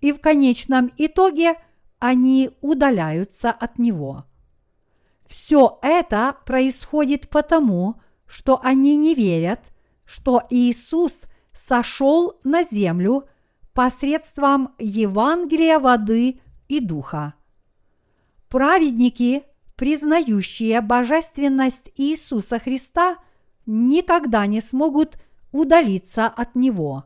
[0.00, 1.56] и в конечном итоге
[1.98, 4.26] они удаляются от Него.
[5.26, 9.58] Все это происходит потому, что они не верят,
[10.04, 13.24] что Иисус сошел на землю
[13.74, 17.34] посредством Евангелия воды и духа.
[18.48, 19.42] Праведники,
[19.76, 23.18] признающие божественность Иисуса Христа,
[23.66, 25.18] никогда не смогут
[25.52, 27.04] удалиться от Него.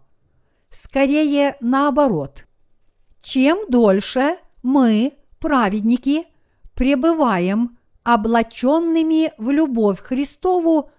[0.71, 2.47] Скорее наоборот.
[3.21, 6.27] Чем дольше мы, праведники,
[6.75, 10.91] пребываем облаченными в любовь Христову,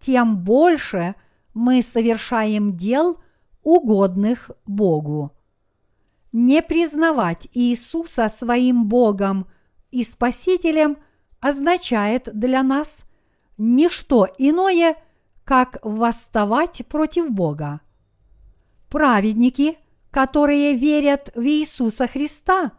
[0.00, 1.14] тем больше
[1.52, 3.20] мы совершаем дел,
[3.62, 5.32] угодных Богу.
[6.32, 9.46] Не признавать Иисуса своим Богом
[9.90, 10.96] и Спасителем
[11.40, 13.04] означает для нас
[13.56, 14.96] не что иное,
[15.44, 17.80] как восставать против Бога.
[18.90, 19.78] Праведники,
[20.10, 22.72] которые верят в Иисуса Христа,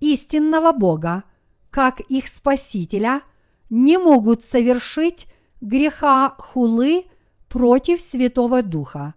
[0.00, 1.24] истинного Бога,
[1.70, 3.22] как их Спасителя,
[3.70, 5.26] не могут совершить
[5.60, 7.06] греха хулы
[7.48, 9.14] против Святого Духа.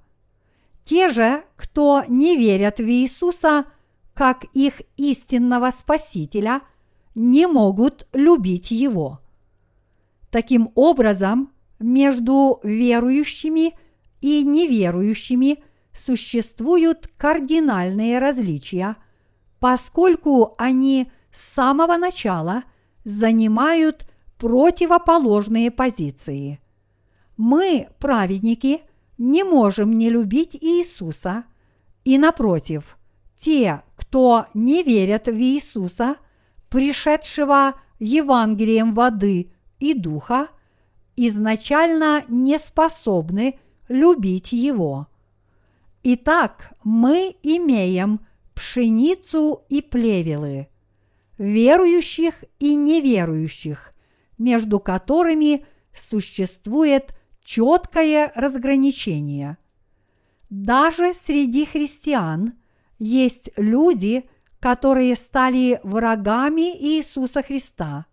[0.83, 3.65] Те же, кто не верят в Иисуса
[4.13, 6.61] как их истинного Спасителя,
[7.15, 9.19] не могут любить Его.
[10.29, 13.73] Таким образом, между верующими
[14.21, 18.95] и неверующими существуют кардинальные различия,
[19.59, 22.63] поскольку они с самого начала
[23.03, 24.07] занимают
[24.37, 26.59] противоположные позиции.
[27.37, 28.81] Мы, праведники,
[29.17, 31.43] не можем не любить Иисуса,
[32.03, 32.97] и напротив,
[33.37, 36.15] те, кто не верят в Иисуса,
[36.71, 40.47] пришедшего Евангелием воды и духа,
[41.17, 43.59] изначально не способны
[43.89, 45.07] любить Его.
[46.01, 48.21] Итак, мы имеем
[48.55, 50.69] пшеницу и плевелы,
[51.37, 53.93] верующих и неверующих,
[54.37, 57.13] между которыми существует
[57.43, 59.57] четкое разграничение.
[60.49, 62.53] Даже среди христиан
[62.97, 64.23] есть люди,
[64.61, 68.05] которые стали врагами Иисуса Христа.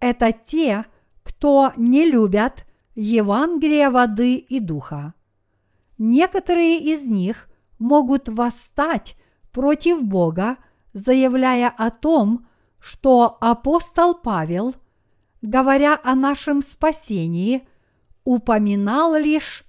[0.00, 0.86] Это те,
[1.22, 5.12] кто не любят Евангелие воды и духа.
[5.98, 9.16] Некоторые из них могут восстать
[9.52, 10.56] против Бога,
[10.94, 12.46] заявляя о том,
[12.78, 14.74] что апостол Павел,
[15.42, 17.68] говоря о нашем спасении,
[18.24, 19.64] упоминал лишь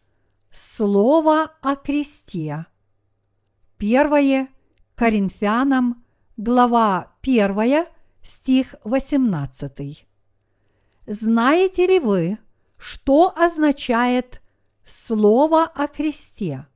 [0.52, 2.66] слово о кресте.
[3.78, 4.48] Первое
[5.02, 6.04] Коринфянам,
[6.38, 7.88] глава 1,
[8.22, 10.08] стих 18.
[11.08, 12.38] Знаете ли вы,
[12.78, 14.44] что означает
[14.86, 16.68] слово о кресте?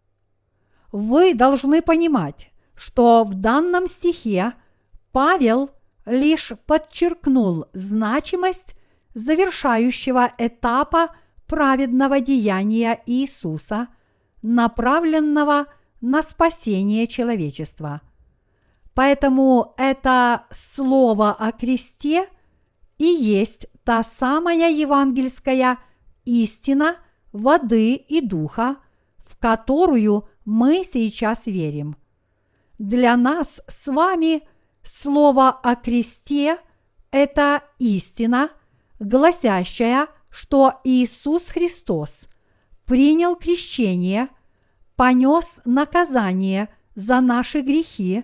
[0.92, 4.54] Вы должны понимать, что в данном стихе
[5.12, 5.70] Павел
[6.08, 8.76] лишь подчеркнул значимость
[9.14, 11.16] завершающего этапа
[11.46, 13.90] праведного деяния Иисуса,
[14.42, 15.68] направленного
[16.02, 18.02] на спасение человечества.
[18.96, 22.30] Поэтому это слово о кресте
[22.98, 25.80] и есть та самая евангельская
[26.24, 26.96] истина
[27.34, 28.78] воды и духа,
[29.18, 31.98] в которую мы сейчас верим.
[32.80, 34.48] Для нас с вами
[34.82, 36.58] слово о кресте–
[37.12, 38.50] это истина,
[39.00, 42.30] гласящая, что Иисус Христос
[42.86, 44.30] принял крещение,
[44.96, 48.24] понес наказание за наши грехи,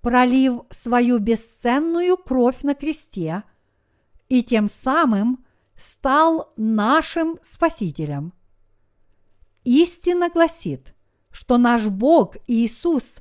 [0.00, 3.42] пролив свою бесценную кровь на кресте–
[4.30, 5.44] и тем самым
[5.76, 8.32] стал нашим Спасителем.
[9.64, 10.94] Истина гласит,
[11.30, 13.18] что наш Бог Иисус,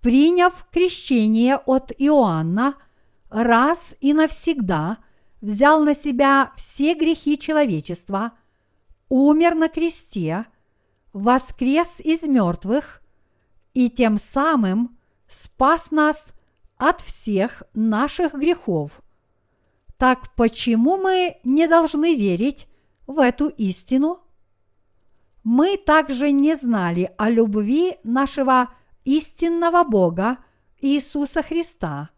[0.00, 2.74] приняв крещение от Иоанна,
[3.28, 4.98] раз и навсегда
[5.40, 8.32] взял на себя все грехи человечества,
[9.08, 10.46] умер на кресте,
[11.12, 13.02] воскрес из мертвых
[13.74, 14.95] и тем самым
[15.28, 16.32] спас нас
[16.76, 19.00] от всех наших грехов–
[19.98, 22.68] так почему мы не должны верить
[23.06, 24.20] в эту истину?
[25.42, 28.70] Мы также не знали о любви нашего
[29.04, 30.38] истинного Бога
[30.80, 32.10] Иисуса Христа,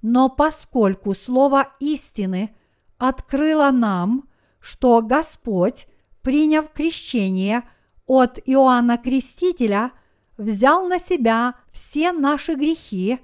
[0.00, 2.56] но поскольку Слово истины
[2.98, 4.28] открыло нам,
[4.58, 5.86] что Господь,
[6.22, 7.62] приняв крещение
[8.06, 9.92] от Иоанна Крестителя,
[10.36, 13.20] взял на себя все наши грехи,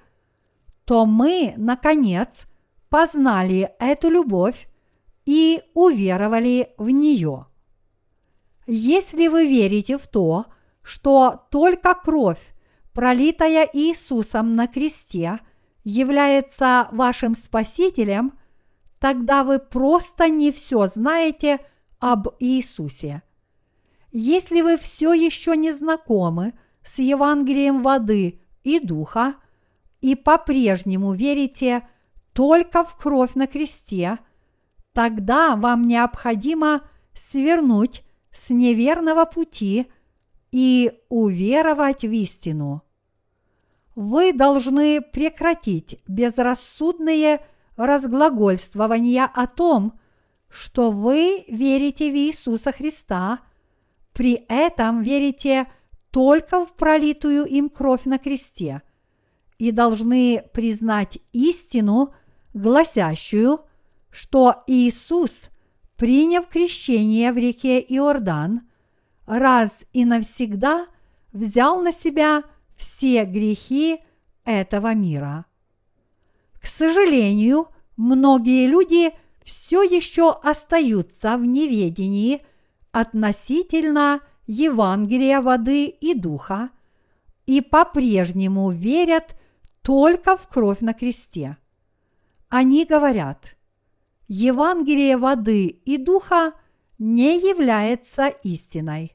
[0.84, 2.46] то мы, наконец,
[2.88, 4.68] познали эту любовь
[5.26, 7.46] и уверовали в нее.
[8.66, 10.46] Если вы верите в то,
[10.82, 12.54] что только кровь,
[12.94, 15.40] пролитая Иисусом на кресте,
[15.84, 18.38] является вашим Спасителем,
[18.98, 21.60] тогда вы просто не все знаете
[21.98, 23.22] об Иисусе.
[24.10, 26.54] Если вы все еще не знакомы
[26.88, 29.34] с Евангелием воды и духа
[30.00, 31.86] и по-прежнему верите
[32.32, 34.18] только в кровь на кресте,
[34.94, 36.82] тогда вам необходимо
[37.12, 39.88] свернуть с неверного пути
[40.50, 42.82] и уверовать в истину.
[43.94, 47.44] Вы должны прекратить безрассудные
[47.76, 49.98] разглагольствования о том,
[50.48, 53.40] что вы верите в Иисуса Христа,
[54.14, 55.66] при этом верите
[56.10, 58.82] только в пролитую им кровь на кресте
[59.58, 62.12] и должны признать истину–
[62.54, 63.60] гласящую,
[64.10, 65.50] что Иисус,
[65.96, 68.62] приняв крещение в реке Иордан,
[69.26, 70.86] раз и навсегда
[71.32, 72.42] взял на себя
[72.76, 74.00] все грехи
[74.44, 75.44] этого мира.
[76.60, 79.12] К сожалению, многие люди
[79.44, 82.42] все еще остаются в неведении
[82.92, 86.70] относительно Евангелия воды и духа
[87.44, 89.36] и по-прежнему верят
[89.82, 91.58] только в кровь на кресте.
[92.48, 93.56] Они говорят,
[94.26, 96.54] Евангелие воды и духа
[96.98, 99.14] не является истиной.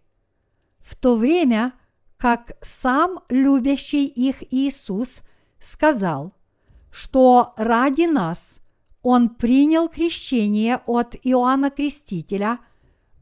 [0.79, 1.73] в то время
[2.17, 5.21] как сам любящий их Иисус
[5.59, 6.33] сказал,
[6.91, 8.57] что ради нас
[9.01, 12.59] Он принял крещение от Иоанна Крестителя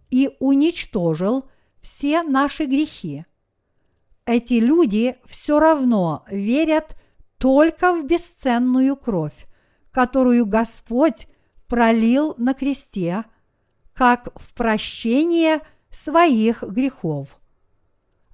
[0.09, 1.45] и уничтожил
[1.82, 3.25] все наши грехи.
[4.25, 6.95] Эти люди все равно верят
[7.38, 9.47] только в бесценную кровь,
[9.91, 11.27] которую Господь
[11.67, 13.25] пролил на кресте,
[13.93, 17.39] как в прощение своих грехов.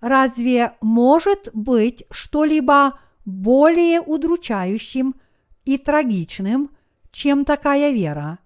[0.01, 5.15] Разве может быть что-либо более удручающим
[5.65, 6.71] и трагичным,
[7.11, 8.39] чем такая вера?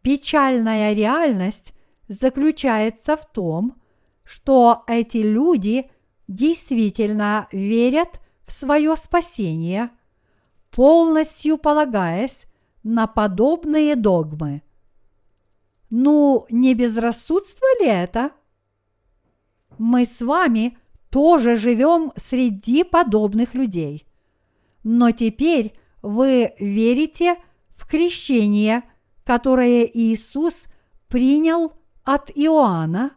[0.00, 1.74] Печальная реальность
[2.08, 3.74] заключается в том,
[4.26, 5.90] что эти люди
[6.28, 9.90] действительно верят в свое спасение,
[10.70, 12.46] полностью полагаясь
[12.82, 14.62] на подобные догмы.
[15.90, 18.32] Ну, не безрассудство ли это?
[19.78, 20.76] Мы с вами
[21.10, 24.06] тоже живем среди подобных людей.
[24.82, 27.36] Но теперь вы верите
[27.76, 28.82] в крещение,
[29.24, 30.66] которое Иисус
[31.08, 31.72] принял
[32.04, 33.12] от Иоанна,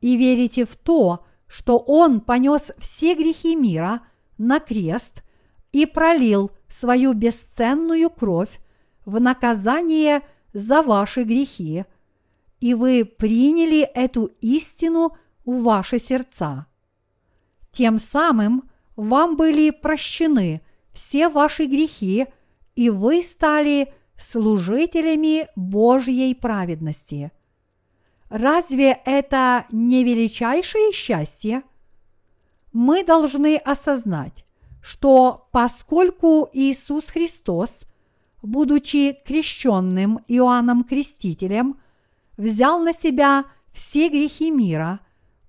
[0.00, 4.02] и верите в то, что Он понес все грехи мира
[4.36, 5.22] на крест
[5.72, 8.60] и пролил свою бесценную кровь
[9.04, 10.22] в наказание
[10.52, 11.84] за ваши грехи,
[12.60, 16.66] и вы приняли эту истину в ваши сердца.
[17.72, 22.26] Тем самым вам были прощены все ваши грехи,
[22.74, 27.30] и вы стали служителями Божьей праведности.
[28.28, 31.62] Разве это не величайшее счастье?
[32.72, 34.44] Мы должны осознать,
[34.82, 37.84] что поскольку Иисус Христос,
[38.42, 41.80] будучи крещенным Иоанном Крестителем,
[42.36, 45.00] взял на себя все грехи мира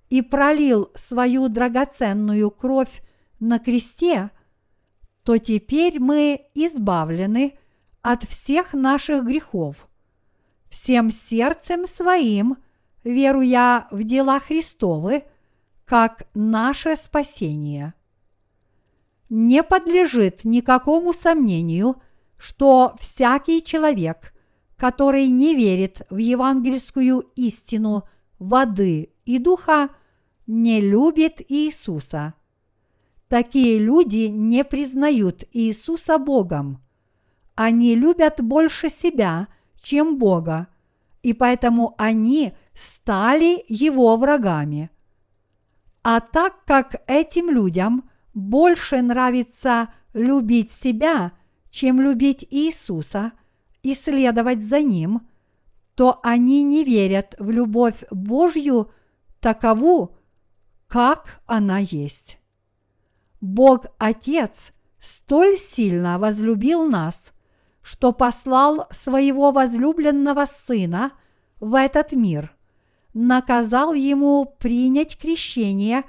[0.08, 3.02] и пролил свою драгоценную кровь
[3.40, 4.30] на кресте,
[5.22, 7.58] то теперь мы избавлены
[8.00, 9.86] от всех наших грехов.
[10.70, 12.56] Всем сердцем своим–
[13.04, 15.24] веруя в дела Христовы,
[15.84, 17.94] как наше спасение.
[19.28, 22.00] Не подлежит никакому сомнению,
[22.36, 24.34] что всякий человек,
[24.76, 29.90] который не верит в евангельскую истину воды и духа,
[30.46, 32.34] не любит Иисуса.
[33.28, 36.82] Такие люди не признают Иисуса Богом.
[37.54, 39.46] Они любят больше себя,
[39.80, 40.66] чем Бога,
[41.22, 44.90] и поэтому они стали его врагами.
[46.02, 51.32] А так как этим людям больше нравится любить себя,
[51.68, 53.32] чем любить Иисуса
[53.82, 55.28] и следовать за Ним,
[55.94, 58.90] то они не верят в любовь Божью
[59.40, 60.16] такову,
[60.88, 62.38] как она есть.
[63.42, 67.32] Бог Отец столь сильно возлюбил нас,
[67.82, 71.12] что послал своего возлюбленного Сына
[71.60, 72.56] в этот мир–
[73.14, 76.04] наказал ему принять крещение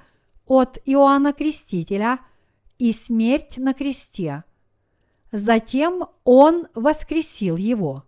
[0.46, 2.20] от Иоанна Крестителя
[2.78, 4.44] и смерть на кресте.
[5.32, 8.04] Затем он воскресил его.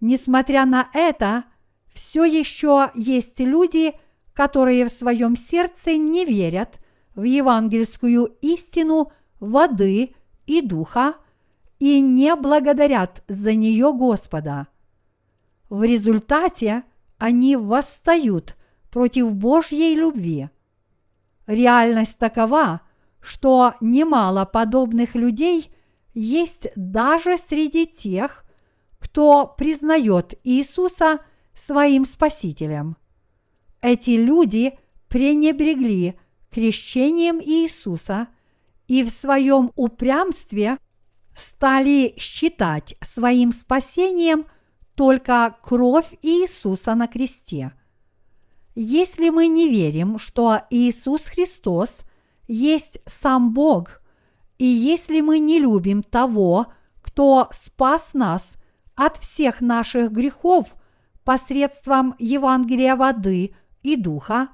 [0.00, 1.44] Несмотря на это,
[1.92, 3.94] все еще есть люди,
[4.32, 6.78] которые в своем сердце не верят
[7.16, 10.14] в евангельскую истину воды
[10.46, 11.16] и духа
[11.80, 14.68] и не благодарят за нее Господа.
[15.68, 16.84] В результате
[17.18, 18.56] они восстают
[18.90, 20.48] против Божьей любви.
[21.46, 22.82] Реальность такова,
[23.20, 25.72] что немало подобных людей
[26.14, 28.44] есть даже среди тех,
[28.98, 31.20] кто признает Иисуса
[31.54, 32.96] своим Спасителем.
[33.80, 36.18] Эти люди пренебрегли
[36.50, 38.28] крещением Иисуса
[38.86, 40.78] и в своем упрямстве
[41.36, 44.46] стали считать своим спасением–
[44.98, 47.72] только кровь Иисуса на кресте.
[48.74, 52.00] Если мы не верим, что Иисус Христос
[52.48, 54.00] есть сам Бог,
[54.58, 56.66] и если мы не любим того,
[57.00, 58.56] кто спас нас
[58.96, 60.74] от всех наших грехов
[61.22, 64.48] посредством Евангелия воды и духа,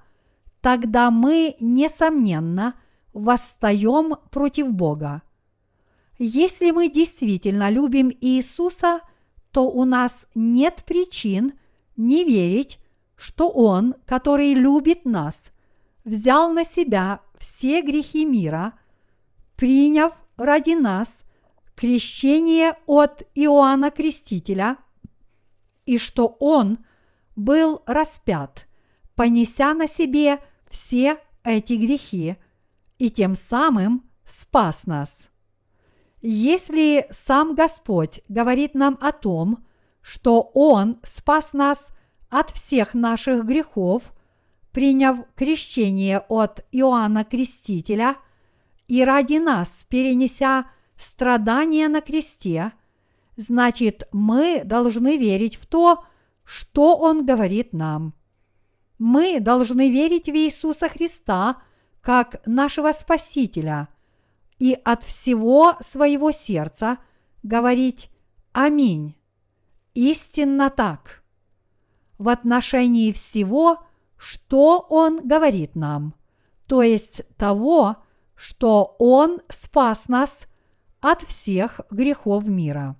[0.61, 2.74] тогда мы, несомненно,
[3.14, 5.22] восстаем против Бога.
[6.18, 9.01] Если мы действительно любим Иисуса–
[9.55, 11.53] то у нас нет причин
[11.97, 12.81] не верить,
[13.15, 15.53] что Он, который любит нас,
[16.05, 18.77] взял на себя все грехи мира,
[19.55, 21.23] приняв ради нас
[21.77, 24.77] крещение от Иоанна Крестителя,
[25.87, 26.79] и что Он
[27.37, 28.67] был распят,
[29.15, 32.39] понеся на себе все эти грехи
[32.99, 35.29] и тем самым спас нас.
[36.27, 39.62] Если сам Господь говорит нам о том,
[40.01, 41.91] что Он спас нас
[42.31, 44.14] от всех наших грехов,
[44.72, 48.16] приняв крещение от Иоанна Крестителя
[48.89, 52.72] и ради нас перенеся страдания на кресте,
[53.37, 56.07] значит мы должны верить в то,
[56.43, 58.14] что Он говорит нам.
[58.99, 61.59] Мы должны верить в Иисуса Христа
[62.01, 63.89] как нашего Спасителя
[64.65, 66.97] и от всего своего сердца
[67.43, 68.11] говорить
[68.53, 69.15] «Аминь».
[69.93, 71.23] Истинно так.
[72.17, 73.85] В отношении всего,
[74.17, 76.15] что Он говорит нам,
[76.67, 77.97] то есть того,
[78.35, 80.47] что Он спас нас
[81.03, 82.97] от всех грехов мира.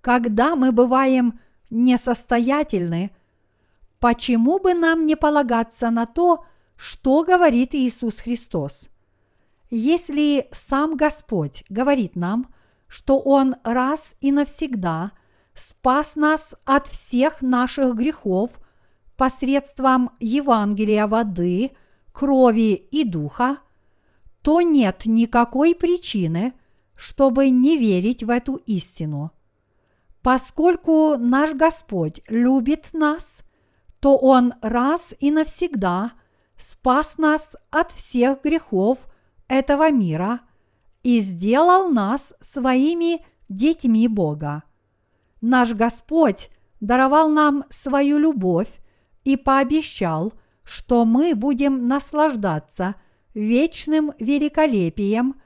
[0.00, 1.38] Когда мы бываем
[1.68, 3.10] несостоятельны,
[3.98, 6.46] почему бы нам не полагаться на то,
[6.76, 8.89] что говорит Иисус Христос?
[9.70, 12.52] Если сам Господь говорит нам,
[12.88, 15.12] что Он раз и навсегда
[15.54, 18.50] спас нас от всех наших грехов
[19.16, 21.70] посредством Евангелия воды,
[22.12, 23.58] крови и духа,
[24.42, 26.54] то нет никакой причины,
[26.96, 29.30] чтобы не верить в эту истину.
[30.22, 33.42] Поскольку наш Господь любит нас,
[34.00, 36.12] то Он раз и навсегда
[36.56, 38.98] спас нас от всех грехов
[39.50, 40.40] этого мира
[41.02, 44.62] и сделал нас своими детьми Бога.
[45.42, 46.48] Наш Господь
[46.80, 48.70] даровал нам свою любовь
[49.24, 50.32] и пообещал,
[50.64, 52.94] что мы будем наслаждаться
[53.34, 55.40] вечным великолепием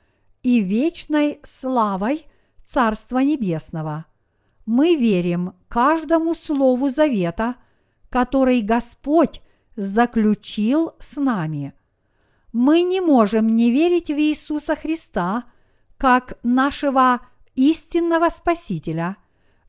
[0.44, 2.26] и вечной славой
[2.62, 4.04] Царства Небесного–
[4.66, 7.56] мы верим каждому слову завета,
[8.08, 9.42] который Господь
[9.76, 11.74] заключил с нами.
[12.54, 15.42] Мы не можем не верить в Иисуса Христа
[15.98, 17.20] как нашего
[17.56, 19.16] истинного Спасителя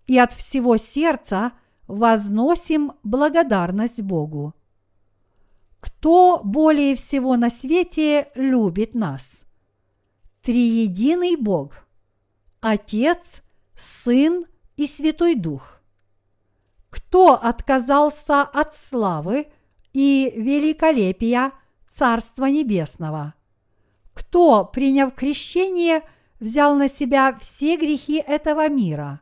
[0.05, 1.53] и от всего сердца
[1.87, 4.53] возносим благодарность Богу.
[5.79, 9.39] Кто более всего на свете любит нас?
[10.43, 11.87] Триединый Бог–
[12.61, 13.41] Отец,
[13.75, 14.45] Сын
[14.77, 15.81] и Святой Дух.
[16.91, 19.47] Кто отказался от славы
[19.91, 21.51] и великолепия
[21.87, 23.33] Царства Небесного?
[24.13, 26.01] Кто, приняв крещение,
[26.39, 29.21] взял на себя все грехи этого мира?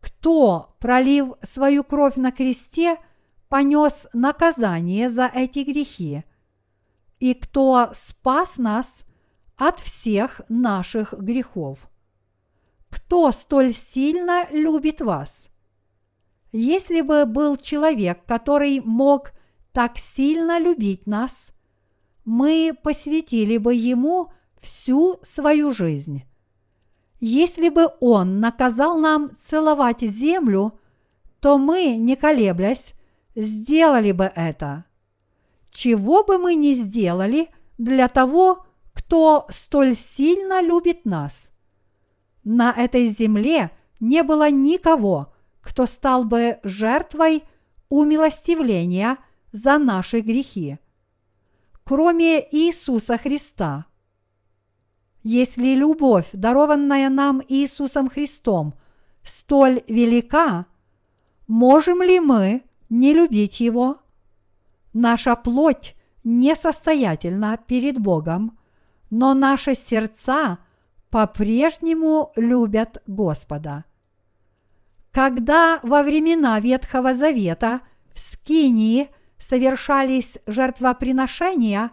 [0.00, 2.98] Кто, пролив свою кровь на кресте,
[3.48, 6.24] понес наказание за эти грехи?
[7.18, 9.04] И кто спас нас
[9.56, 11.88] от всех наших грехов?
[12.96, 15.48] кто столь сильно любит вас?
[16.50, 19.32] Если бы был человек, который мог
[19.76, 21.48] так сильно любить нас,
[22.24, 26.24] мы посвятили бы ему всю свою жизнь.
[27.20, 30.80] Если бы он наказал нам целовать землю,
[31.40, 32.94] то мы, не колеблясь,
[33.34, 34.86] сделали бы это.
[35.70, 38.64] Чего бы мы ни сделали для того,
[38.94, 41.50] кто столь сильно любит нас–
[42.48, 47.42] на этой земле не было никого, кто стал бы жертвой
[47.88, 49.18] умилостивления
[49.56, 50.78] за наши грехи,
[51.84, 53.86] кроме Иисуса Христа.
[55.22, 58.74] Если любовь, дарованная нам Иисусом Христом,
[59.22, 60.66] столь велика,
[61.48, 63.98] можем ли мы не любить Его?
[64.92, 68.58] Наша плоть несостоятельна перед Богом,
[69.10, 70.58] но наши сердца–
[71.10, 73.84] по-прежнему любят Господа.
[75.12, 77.80] Когда во времена Ветхого Завета
[78.12, 79.08] в Скинии
[79.38, 81.90] совершались жертвоприношения,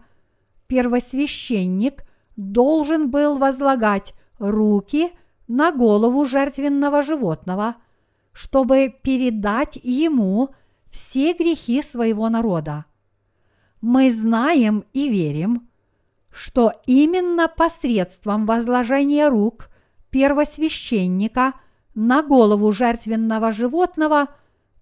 [0.68, 2.04] первосвященник
[2.36, 5.12] должен был возлагать руки
[5.48, 7.76] на голову жертвенного животного,
[8.32, 10.50] чтобы передать ему
[10.90, 12.86] все грехи своего народа.
[13.82, 15.70] Мы знаем и верим,
[16.32, 19.70] что именно посредством возложения рук
[20.10, 21.54] первосвященника
[21.94, 24.30] на голову жертвенного животного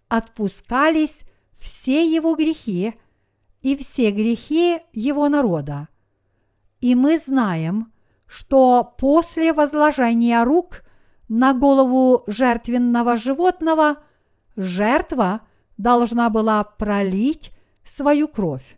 [0.08, 1.24] отпускались
[1.62, 2.96] все его грехи
[3.62, 5.88] и все грехи его народа.
[6.80, 7.94] И мы знаем,
[8.28, 10.84] что после возложения рук
[11.30, 14.04] на голову жертвенного животного
[14.56, 15.42] жертва
[15.78, 17.52] должна была пролить
[17.84, 18.78] свою кровь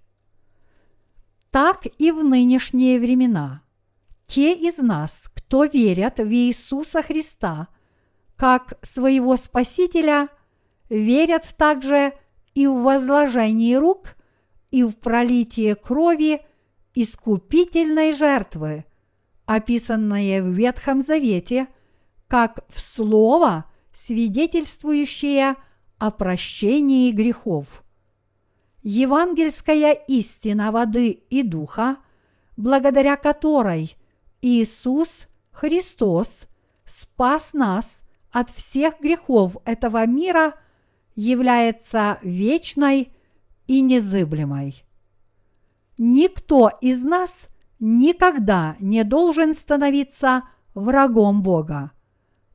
[1.54, 3.62] так и в нынешние времена.
[4.26, 7.68] Те из нас, кто верят в Иисуса Христа
[8.36, 10.30] как своего Спасителя,
[10.90, 12.14] верят также
[12.56, 14.16] и в возложении рук
[14.72, 16.42] и в пролитии крови
[16.96, 18.86] искупительной жертвы,
[19.46, 21.68] описанное в Ветхом Завете
[22.28, 25.56] как в слово, свидетельствующее
[26.00, 27.84] о прощении грехов.
[28.82, 31.98] Евангельская истина воды и духа,
[32.58, 33.96] благодаря которой
[34.42, 36.48] Иисус Христос
[36.86, 38.02] спас нас
[38.32, 40.56] от всех грехов этого мира,
[41.16, 43.12] является вечной
[43.68, 44.84] и незыблемой.
[45.98, 47.48] Никто из нас
[47.80, 50.44] никогда не должен становиться
[50.74, 51.92] врагом Бога,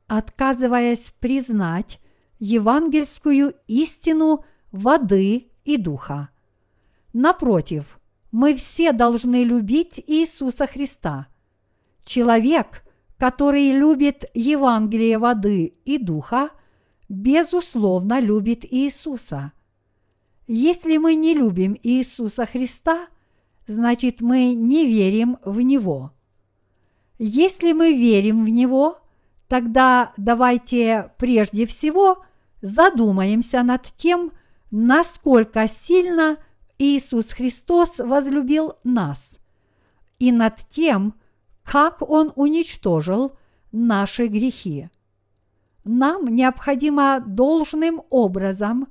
[0.07, 1.99] отказываясь признать
[2.39, 6.29] евангельскую истину воды и духа.
[7.13, 7.99] Напротив,
[8.31, 11.27] мы все должны любить Иисуса Христа.
[12.05, 12.83] Человек,
[13.17, 16.49] который любит Евангелие воды и духа,
[17.09, 19.51] безусловно любит Иисуса.
[20.47, 23.07] Если мы не любим Иисуса Христа,
[23.67, 26.11] значит мы не верим в Него.
[27.17, 28.99] Если мы верим в Него,
[29.47, 32.23] тогда давайте прежде всего
[32.61, 34.31] задумаемся над тем,
[34.71, 36.37] насколько сильно
[36.77, 39.39] Иисус Христос возлюбил нас,
[40.17, 41.15] и над тем,
[41.63, 43.33] как Он уничтожил
[43.71, 44.89] наши грехи.
[45.91, 48.89] Нам необходимо должным образом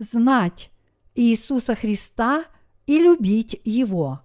[0.00, 0.72] знать
[1.14, 2.44] Иисуса Христа
[2.86, 4.22] и любить Его.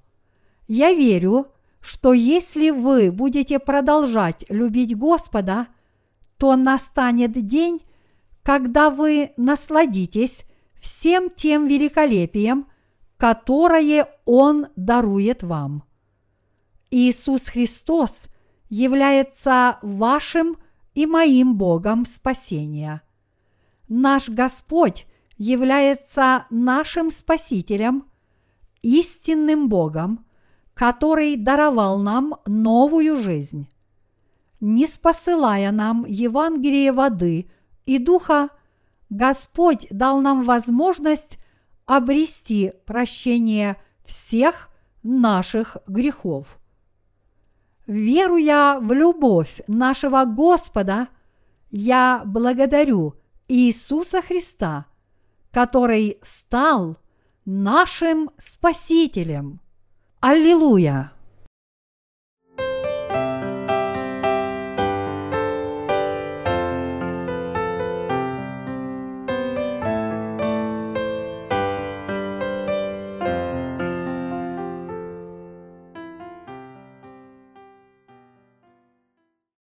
[0.68, 1.52] Я верю,
[1.82, 5.68] что если вы будете продолжать любить Господа,
[6.40, 7.84] то настанет день,
[8.42, 10.46] когда вы насладитесь
[10.82, 12.66] всем тем великолепием,
[13.18, 15.84] которое Он дарует вам.
[16.90, 18.24] Иисус Христос
[18.68, 20.58] является вашим
[20.96, 23.04] и моим Богом спасения.
[23.88, 25.06] Наш Господь
[25.38, 28.06] является нашим Спасителем,
[28.82, 30.26] истинным Богом,
[30.74, 33.70] который даровал нам новую жизнь.
[34.60, 37.52] Не спосылая нам Евангелие воды
[37.86, 38.50] и духа,
[39.10, 41.38] Господь дал нам возможность
[41.86, 44.70] обрести прощение всех
[45.04, 46.58] наших грехов.
[47.88, 51.08] Веруя в любовь нашего Господа,
[51.70, 53.16] я благодарю
[53.48, 54.86] Иисуса Христа,
[55.52, 56.98] который стал
[57.46, 59.60] нашим Спасителем.
[60.20, 61.15] Аллилуйя!